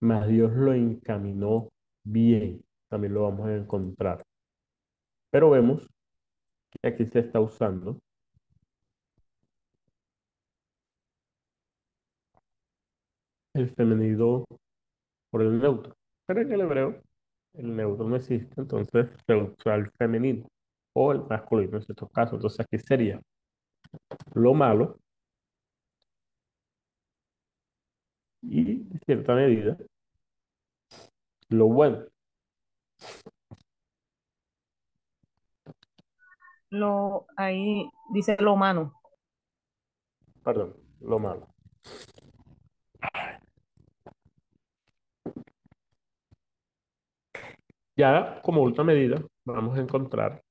[0.00, 1.68] Mas Dios lo encaminó
[2.04, 2.62] bien.
[2.90, 4.22] También lo vamos a encontrar.
[5.30, 5.88] Pero vemos
[6.70, 7.98] que aquí se está usando
[13.54, 14.44] el femenino
[15.30, 15.94] por el neutro.
[16.26, 17.02] Pero en el hebreo
[17.54, 20.46] el neutro no existe, entonces se usa el femenino
[20.94, 22.34] o el masculino en estos casos.
[22.34, 23.20] Entonces aquí sería
[24.34, 24.98] lo malo
[28.42, 29.76] y en cierta medida
[31.48, 32.06] lo bueno.
[36.70, 38.94] Lo, ahí dice lo humano.
[40.44, 41.48] Perdón, lo malo.
[47.96, 50.42] Ya como última medida vamos a encontrar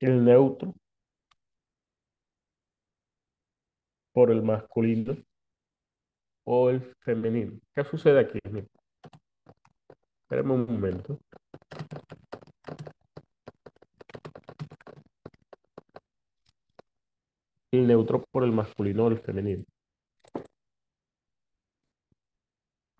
[0.00, 0.74] el neutro
[4.12, 5.16] por el masculino
[6.44, 7.58] o el femenino.
[7.74, 8.38] ¿Qué sucede aquí?
[10.26, 11.20] Espérame un momento.
[17.70, 19.62] El neutro por el masculino o el femenino.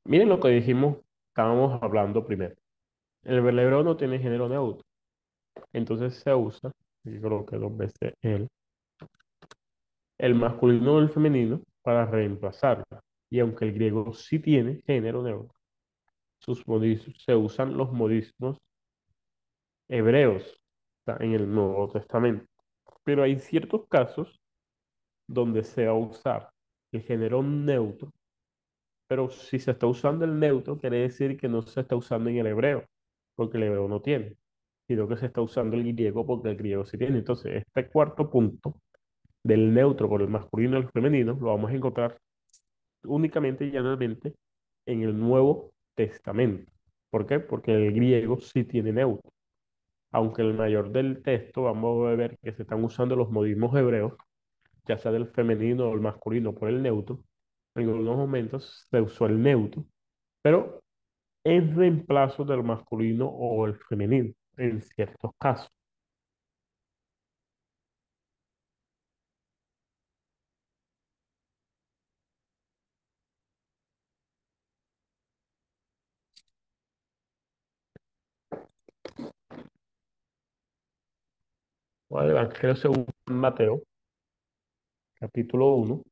[0.05, 0.99] Miren lo que dijimos,
[1.31, 2.55] estábamos hablando primero.
[3.25, 4.87] El hebreo no tiene género neutro.
[5.73, 6.71] Entonces se usa,
[7.03, 8.47] yo creo que dos veces el,
[10.19, 12.85] el masculino o el femenino para reemplazarlo.
[13.31, 15.56] Y aunque el griego sí tiene género neutro,
[16.47, 16.65] sus
[17.19, 18.59] se usan los modismos
[19.89, 20.61] hebreos
[21.07, 22.47] en el Nuevo Testamento.
[23.05, 24.41] Pero hay ciertos casos
[25.29, 26.51] donde se va a usar
[26.93, 28.13] el género neutro,
[29.09, 32.39] pero si se está usando el neutro, quiere decir que no se está usando en
[32.39, 32.85] el hebreo,
[33.35, 34.37] porque el hebreo no tiene,
[34.89, 37.19] sino que se está usando el griego porque el griego sí tiene.
[37.19, 38.81] Entonces, este cuarto punto
[39.43, 42.19] del neutro por el masculino y el femenino lo vamos a encontrar
[43.05, 44.35] únicamente y llanamente
[44.87, 46.73] en el Nuevo Testamento.
[47.11, 47.41] ¿Por qué?
[47.41, 49.33] Porque el griego sí tiene neutro.
[50.13, 54.15] Aunque el mayor del texto vamos a ver que se están usando los modismos hebreos,
[54.87, 57.21] ya sea del femenino o el masculino por el neutro.
[57.77, 59.85] En algunos momentos se usó el neutro,
[60.43, 60.81] pero
[61.45, 65.71] en reemplazo del masculino o el femenino, en ciertos casos.
[82.09, 83.83] O el Evangelio según Mateo,
[85.21, 86.03] capítulo 1.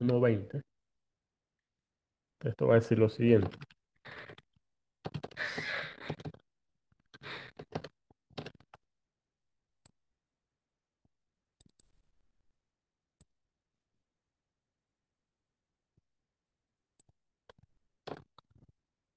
[0.00, 0.62] Uno veinte.
[2.40, 3.58] Esto va a decir lo siguiente.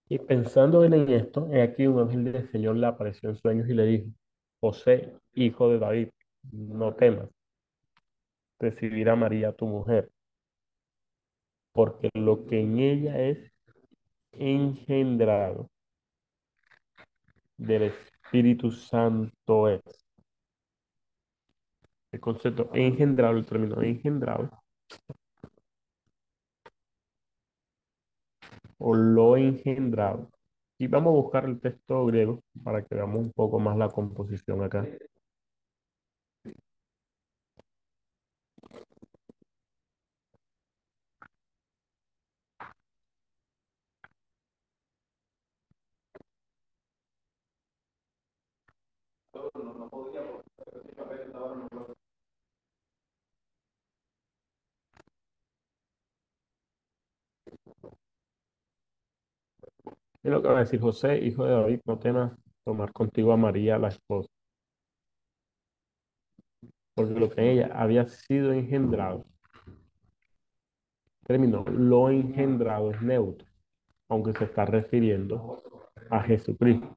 [0.09, 3.73] Y pensando en esto, he aquí un ángel del Señor le apareció en sueños y
[3.75, 4.09] le dijo,
[4.59, 6.09] José, hijo de David,
[6.51, 7.29] no temas
[8.59, 10.11] recibir a María tu mujer,
[11.71, 13.51] porque lo que en ella es
[14.31, 15.69] engendrado
[17.57, 19.81] del Espíritu Santo es.
[22.11, 24.49] El concepto engendrado, el término engendrado,
[28.79, 30.29] o lo engendrado.
[30.79, 34.63] Y vamos a buscar el texto griego para que veamos un poco más la composición
[34.63, 34.87] acá.
[60.29, 62.31] Lo que va a decir José, hijo de David, no temas
[62.63, 64.29] tomar contigo a María, la esposa,
[66.93, 69.25] porque lo que ella había sido engendrado.
[71.25, 73.47] Término, lo engendrado es neutro,
[74.07, 75.63] aunque se está refiriendo
[76.11, 76.95] a Jesucristo.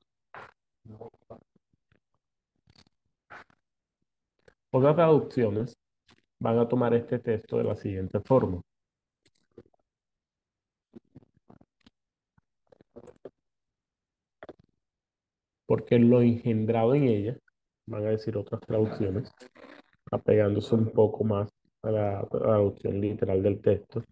[4.70, 5.74] Otras traducciones
[6.39, 8.61] van a tomar este texto de la siguiente forma.
[15.73, 17.39] Porque lo engendrado en ella,
[17.87, 19.33] van a decir otras traducciones,
[20.11, 21.49] apegándose un poco más
[21.81, 24.05] a la traducción literal del texto.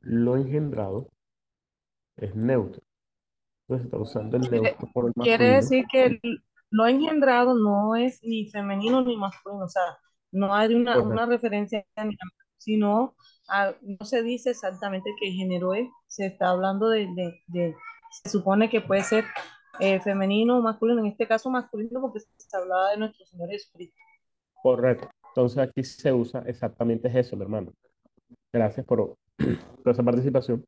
[0.00, 1.06] Lo engendrado
[2.16, 2.82] es neutro.
[3.68, 5.54] Entonces está usando el Quiere, neutro por el quiere masculino.
[5.60, 10.00] decir que el- lo engendrado no es ni femenino ni masculino, o sea,
[10.34, 11.84] no hay una, una referencia,
[12.58, 13.14] sino
[13.48, 17.74] a- no se dice exactamente qué género es, se está hablando de, de- de-
[18.22, 19.24] se supone que puede ser
[19.80, 23.96] eh, femenino o masculino, en este caso masculino porque se hablaba de nuestro Señor Jesucristo.
[24.62, 25.08] Correcto.
[25.28, 27.72] Entonces aquí se usa exactamente eso, mi hermano.
[28.52, 29.16] Gracias por,
[29.82, 30.64] por esa participación.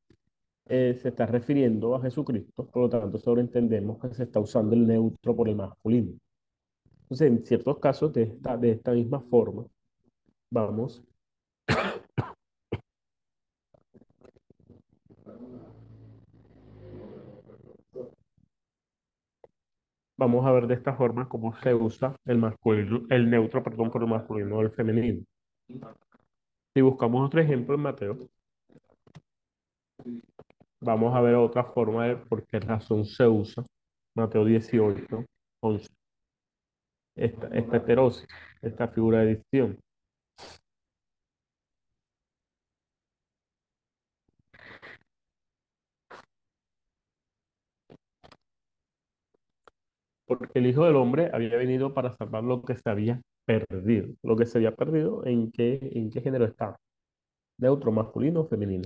[0.69, 4.85] Eh, se está refiriendo a Jesucristo, por lo tanto, sobreentendemos que se está usando el
[4.87, 6.19] neutro por el masculino.
[7.07, 9.65] Entonces, en ciertos casos de esta, de esta misma forma,
[10.51, 11.05] vamos
[20.17, 24.03] vamos a ver de esta forma cómo se usa el masculino, el neutro, perdón, por
[24.03, 25.23] el masculino o el femenino.
[26.75, 28.29] Si buscamos otro ejemplo en Mateo,
[30.81, 33.65] vamos a ver otra forma de por qué razón se usa.
[34.17, 35.25] Mateo 18,
[35.61, 36.06] 11.
[37.17, 38.27] Esta, esta heterosis,
[38.63, 39.79] esta figura de dicción.
[50.27, 54.09] Porque el Hijo del Hombre había venido para salvar lo que se había perdido.
[54.23, 56.77] Lo que se había perdido, ¿en qué, en qué género estaba?
[57.59, 58.85] ¿Neutro, masculino o femenino?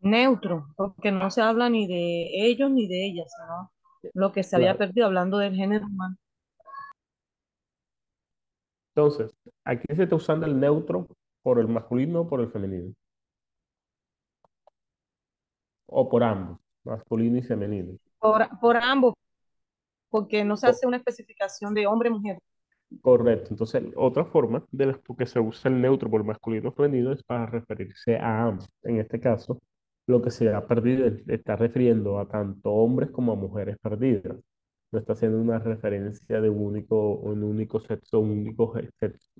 [0.00, 3.70] Neutro, porque no se habla ni de ellos ni de ellas, sino
[4.14, 6.16] lo que se había perdido hablando del género humano.
[8.96, 9.30] Entonces,
[9.62, 11.06] aquí se está usando el neutro
[11.42, 12.94] por el masculino o por el femenino.
[15.86, 17.98] O por ambos, masculino y femenino.
[18.18, 19.12] Por, por ambos,
[20.08, 22.38] porque no se hace una especificación de hombre mujer.
[23.02, 23.48] Correcto.
[23.50, 27.22] Entonces, otra forma de las que se usa el neutro por masculino o femenino es
[27.22, 28.66] para referirse a ambos.
[28.82, 29.60] En este caso,
[30.06, 34.38] lo que se ha perdido es- está refiriendo a tanto hombres como a mujeres perdidas.
[34.96, 38.72] No está haciendo una referencia de un único, un único sexo, un único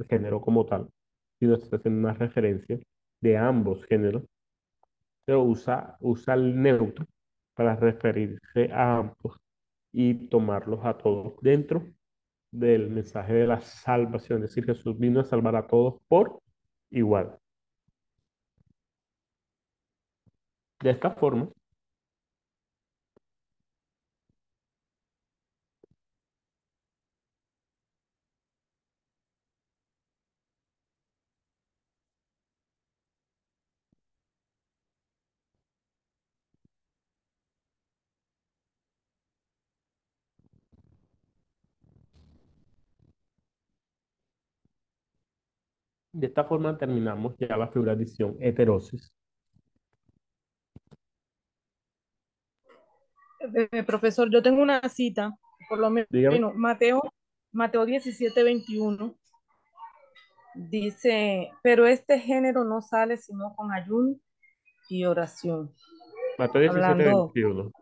[0.06, 0.90] género como tal,
[1.38, 2.78] sino está haciendo una referencia
[3.22, 4.24] de ambos géneros,
[5.24, 7.06] pero usa, usa el neutro
[7.54, 9.38] para referirse a ambos
[9.92, 11.86] y tomarlos a todos dentro
[12.50, 14.42] del mensaje de la salvación.
[14.44, 16.38] Es decir, Jesús vino a salvar a todos por
[16.90, 17.38] igual.
[20.82, 21.48] De esta forma,
[46.16, 49.12] de esta forma terminamos ya la figura de edición heterosis.
[53.40, 55.36] Eh, eh, profesor, yo tengo una cita,
[55.68, 56.40] por lo menos, Dígame.
[56.54, 57.02] Mateo,
[57.52, 59.14] Mateo 17, 21,
[60.54, 64.16] dice, pero este género no sale sino con ayuno
[64.88, 65.70] y oración.
[66.38, 67.72] Mateo 17, Hablando, 21.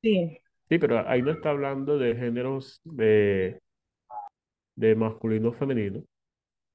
[0.00, 0.38] sí,
[0.70, 3.60] Sí, pero ahí no está hablando de géneros de,
[4.74, 6.02] de masculino o femenino,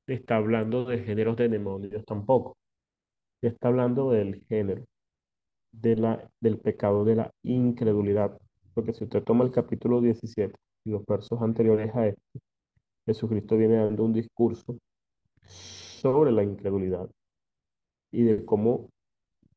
[0.07, 2.57] está hablando de géneros de demonios tampoco.
[3.41, 4.85] Está hablando del género,
[5.71, 8.39] de la, del pecado de la incredulidad.
[8.73, 10.55] Porque si usted toma el capítulo 17
[10.85, 12.21] y los versos anteriores a este,
[13.07, 14.77] Jesucristo viene dando un discurso
[15.47, 17.09] sobre la incredulidad
[18.11, 18.89] y de cómo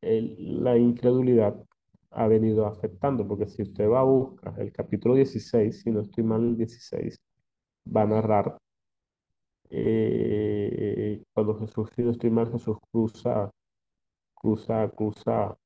[0.03, 1.65] el- la incredulidad
[2.13, 6.25] ha venido afectando, porque si usted va a buscar el capítulo 16, si no estoy
[6.25, 7.19] mal, el 16,
[7.87, 8.59] va a narrar
[9.71, 13.51] eh, cuando Jesús, si no estoy mal, Jesús cruza,
[14.35, 15.57] cruza, cruza,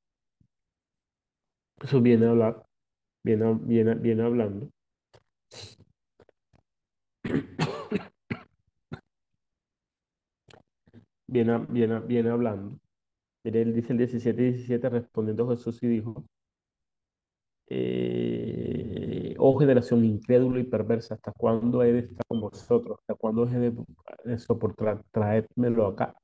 [1.81, 2.67] Jesús viene a hablar,
[3.25, 4.71] viene, viene, viene hablando,
[11.27, 12.79] viene, viene, viene hablando.
[13.45, 16.25] Mire, él dice el 17 y 17, respondiendo Jesús y dijo,
[17.69, 18.84] eh,
[19.47, 22.99] oh generación incrédula y perversa, ¿hasta cuándo he de estar con vosotros?
[23.01, 23.75] ¿Hasta cuándo he de,
[24.25, 25.03] de soportar?
[25.13, 26.15] Traédmelo acá.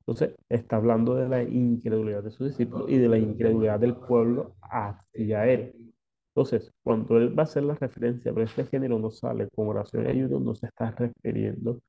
[0.00, 4.56] Entonces, está hablando de la incredulidad de sus discípulos y de la incredulidad del pueblo
[4.62, 5.92] hacia él.
[6.34, 10.06] Entonces, cuando él va a hacer la referencia, pero este género no sale con oración
[10.06, 11.80] y ayuno, no se está refiriendo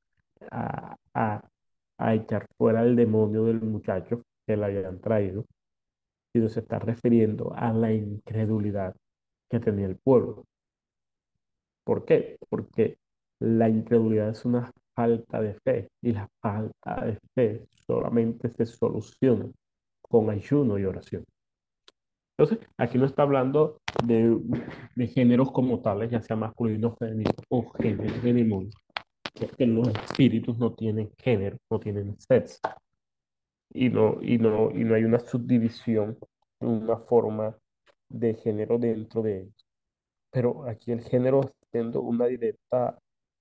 [0.51, 1.41] a, a,
[2.13, 5.45] echar fuera el demonio del muchacho que le habían traído,
[6.33, 8.95] sino se está refiriendo a la incredulidad
[9.49, 10.45] que tenía el pueblo.
[11.91, 12.37] ¿Por qué?
[12.47, 12.99] Porque
[13.41, 19.51] la incredulidad es una falta de fe y la falta de fe solamente se soluciona
[20.01, 21.25] con ayuno y oración.
[22.37, 24.37] Entonces, aquí no está hablando de,
[24.95, 28.71] de géneros como tales, ya sea masculino o femenino, o género de demonio,
[29.37, 32.61] porque los espíritus no tienen género, no tienen sexo,
[33.73, 36.17] y no, y no, y no hay una subdivisión,
[36.61, 37.57] una forma
[38.07, 39.67] de género dentro de ellos.
[40.31, 41.41] Pero aquí el género
[41.71, 42.99] está haciendo una directa,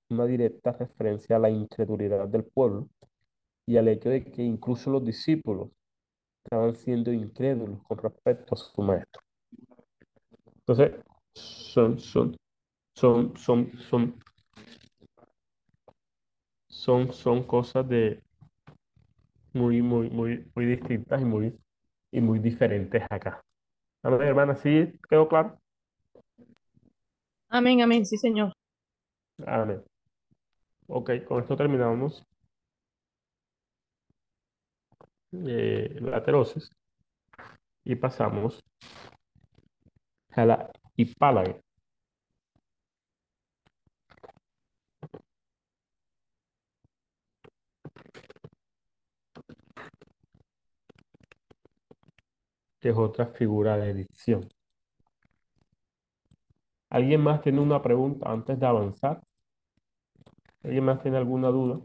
[0.09, 2.89] una directa referencia a la incredulidad del pueblo
[3.67, 5.71] y al hecho de que incluso los discípulos
[6.45, 9.23] estaban siendo incrédulos con respecto a su maestro.
[10.61, 10.93] Entonces,
[11.35, 12.37] son, son,
[12.95, 14.15] son, son, son,
[16.69, 18.23] son, son cosas de
[19.53, 21.59] muy, muy, muy, muy distintas y muy,
[22.13, 23.43] y muy diferentes acá.
[24.03, 25.60] Hermana, ¿sí quedó claro?
[27.51, 28.53] Amén, amén, sí, Señor.
[29.45, 29.83] Amén.
[30.87, 32.23] Ok, con esto terminamos
[35.33, 36.71] eh, la terosis
[37.85, 38.61] y pasamos
[40.31, 41.61] a la hipálague.
[52.81, 54.49] que es otra figura de edición.
[56.91, 59.23] ¿Alguien más tiene una pregunta antes de avanzar?
[60.65, 61.81] ¿Alguien más tiene alguna duda?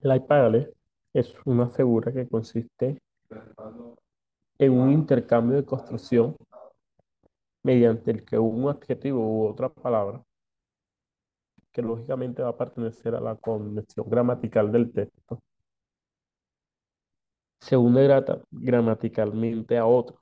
[0.00, 0.72] La hipágale
[1.12, 3.00] es una figura que consiste
[4.58, 6.36] en un intercambio de construcción
[7.62, 10.22] mediante el que un adjetivo u otra palabra,
[11.72, 15.40] que lógicamente va a pertenecer a la conexión gramatical del texto,
[17.64, 20.18] se une grata- gramaticalmente a otro.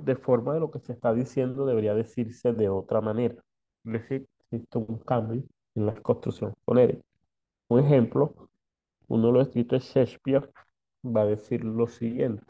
[0.00, 3.36] De forma de lo que se está diciendo debería decirse de otra manera.
[3.84, 5.44] Es decir, existe un cambio
[5.76, 6.52] en la construcción.
[6.66, 8.34] Un ejemplo,
[9.06, 10.50] uno de los escritos de Shakespeare
[11.04, 12.44] va a decir lo siguiente.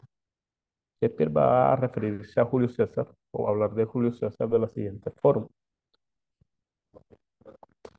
[0.99, 4.67] Shakespeare va a referirse a Julio César o a hablar de Julio César de la
[4.67, 5.47] siguiente forma.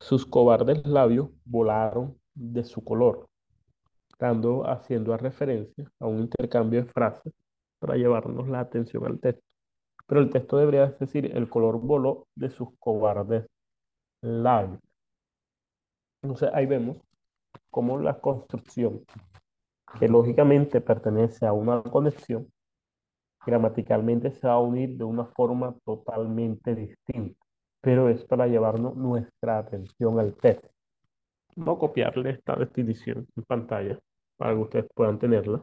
[0.00, 3.28] Sus cobardes labios volaron de su color,
[4.64, 7.32] haciendo a referencia a un intercambio de frases
[7.78, 9.44] para llevarnos la atención al texto.
[10.06, 13.46] pero el texto debería decir el color voló de sus cobardes
[14.22, 14.80] labios.
[16.22, 16.98] Entonces ahí vemos
[17.70, 19.04] cómo la construcción,
[19.98, 22.50] que lógicamente pertenece a una conexión,
[23.46, 27.44] gramaticalmente se va a unir de una forma totalmente distinta,
[27.80, 30.68] pero es para llevarnos nuestra atención al texto.
[31.56, 33.98] A copiarle esta definición en pantalla
[34.36, 35.62] para que ustedes puedan tenerla.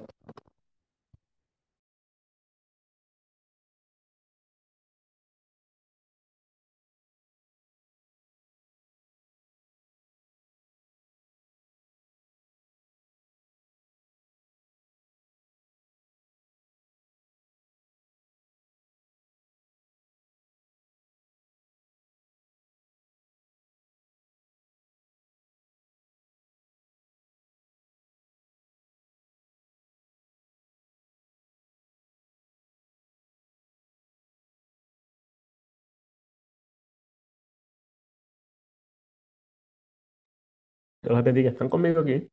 [41.01, 41.49] Dios les bendiga.
[41.51, 42.27] ¿Están conmigo aquí?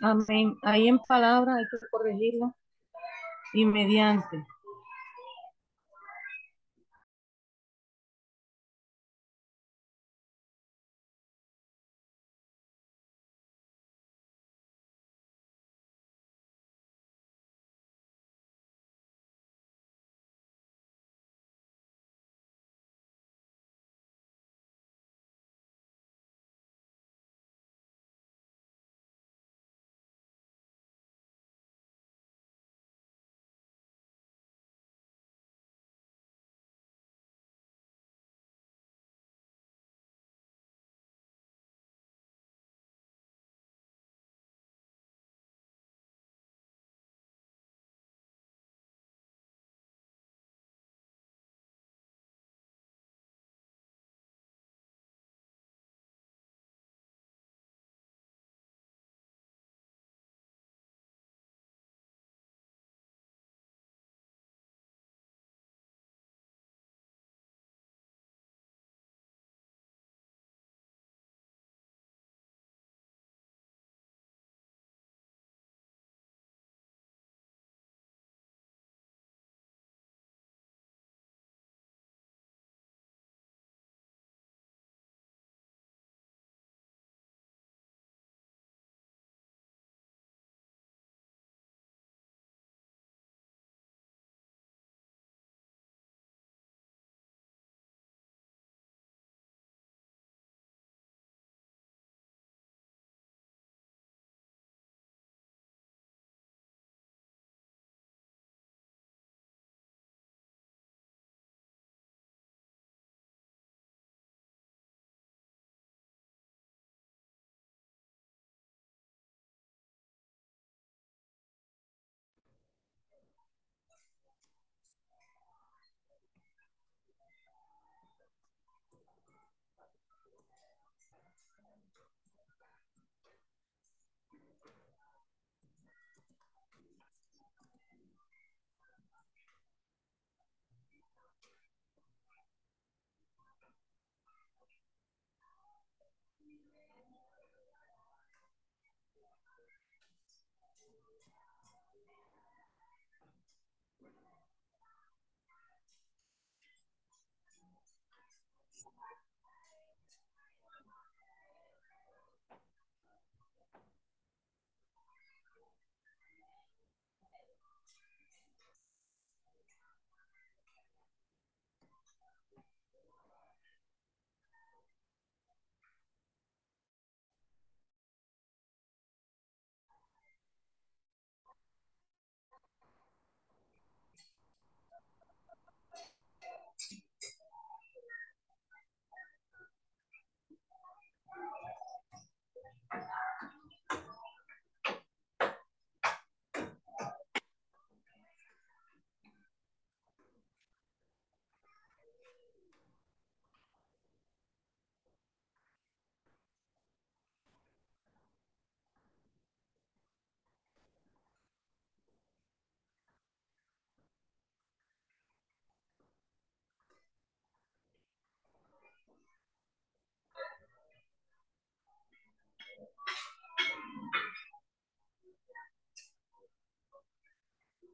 [0.00, 0.56] Amén.
[0.62, 2.54] Ahí en palabras hay que corregirlo
[3.54, 4.46] inmediante.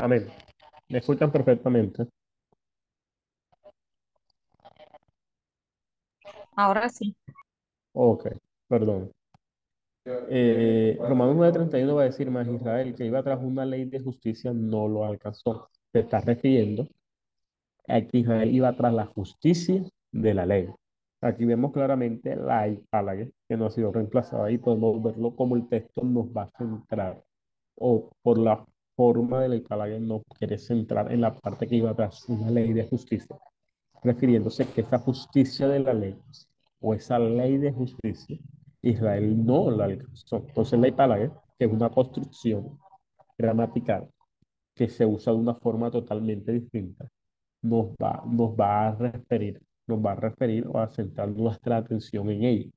[0.00, 0.28] Amén.
[0.88, 2.06] Me escuchan perfectamente.
[6.56, 7.14] Ahora sí.
[7.92, 8.28] Ok,
[8.68, 9.10] perdón.
[10.04, 14.52] Eh, Romanos 9:31 va a decir más Israel que iba tras una ley de justicia
[14.52, 15.68] no lo alcanzó.
[15.92, 16.88] Se está refiriendo
[17.86, 20.68] a que Israel iba tras la justicia de la ley.
[21.20, 25.68] Aquí vemos claramente la hipálague que no ha sido reemplazada y podemos verlo como el
[25.68, 27.22] texto nos va a centrar
[27.76, 28.64] o por la
[28.98, 32.72] forma de la hipálague nos quiere centrar en la parte que iba tras una ley
[32.72, 33.36] de justicia,
[34.02, 36.18] refiriéndose que esa justicia de la ley
[36.80, 38.36] o esa ley de justicia
[38.82, 40.38] Israel no la alcanzó.
[40.48, 42.76] Entonces la hipálague, que es una construcción
[43.38, 44.08] gramatical
[44.74, 47.08] que se usa de una forma totalmente distinta,
[47.62, 52.30] nos va, nos va a referir, nos va a referir o a centrar nuestra atención
[52.30, 52.70] en ella.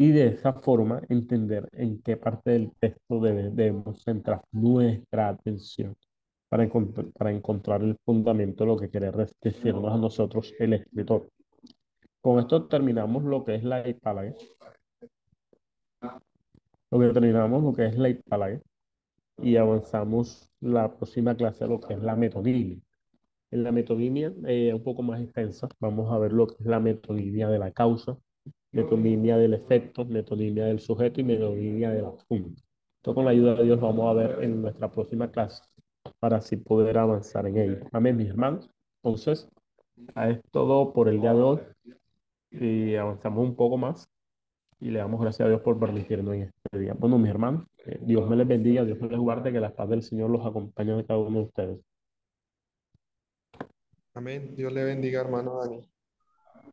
[0.00, 5.96] Y de esa forma entender en qué parte del texto debemos centrar nuestra atención
[6.48, 9.10] para, encontrar, para encontrar el fundamento de lo que quiere
[9.42, 11.28] decirnos a nosotros el escritor.
[12.20, 14.36] Con esto terminamos lo que es la hipálague.
[16.90, 18.62] Lo que terminamos lo que es la hipálague
[19.42, 22.78] y avanzamos la próxima clase a lo que es la metonimia.
[23.50, 26.78] En la metonimia, eh, un poco más extensa, vamos a ver lo que es la
[26.80, 28.16] metonimia de la causa,
[28.72, 32.62] metonimia del efecto, metonimia del sujeto y metonimia del asunto.
[32.96, 35.62] Esto con la ayuda de Dios vamos a ver en nuestra próxima clase
[36.18, 37.78] para así poder avanzar en ello.
[37.92, 38.68] Amén, mis hermanos.
[39.02, 39.48] Entonces,
[40.14, 41.60] a es todo por el día de hoy
[42.50, 44.08] y avanzamos un poco más
[44.80, 46.94] y le damos gracias a Dios por permitirnos en este día.
[46.94, 49.88] Bueno, mis hermanos, eh, Dios me les bendiga, Dios me les guarde, que la paz
[49.88, 51.80] del Señor los acompañe a cada uno de ustedes.
[54.14, 54.54] Amén.
[54.54, 55.88] Dios le bendiga, hermano Dani.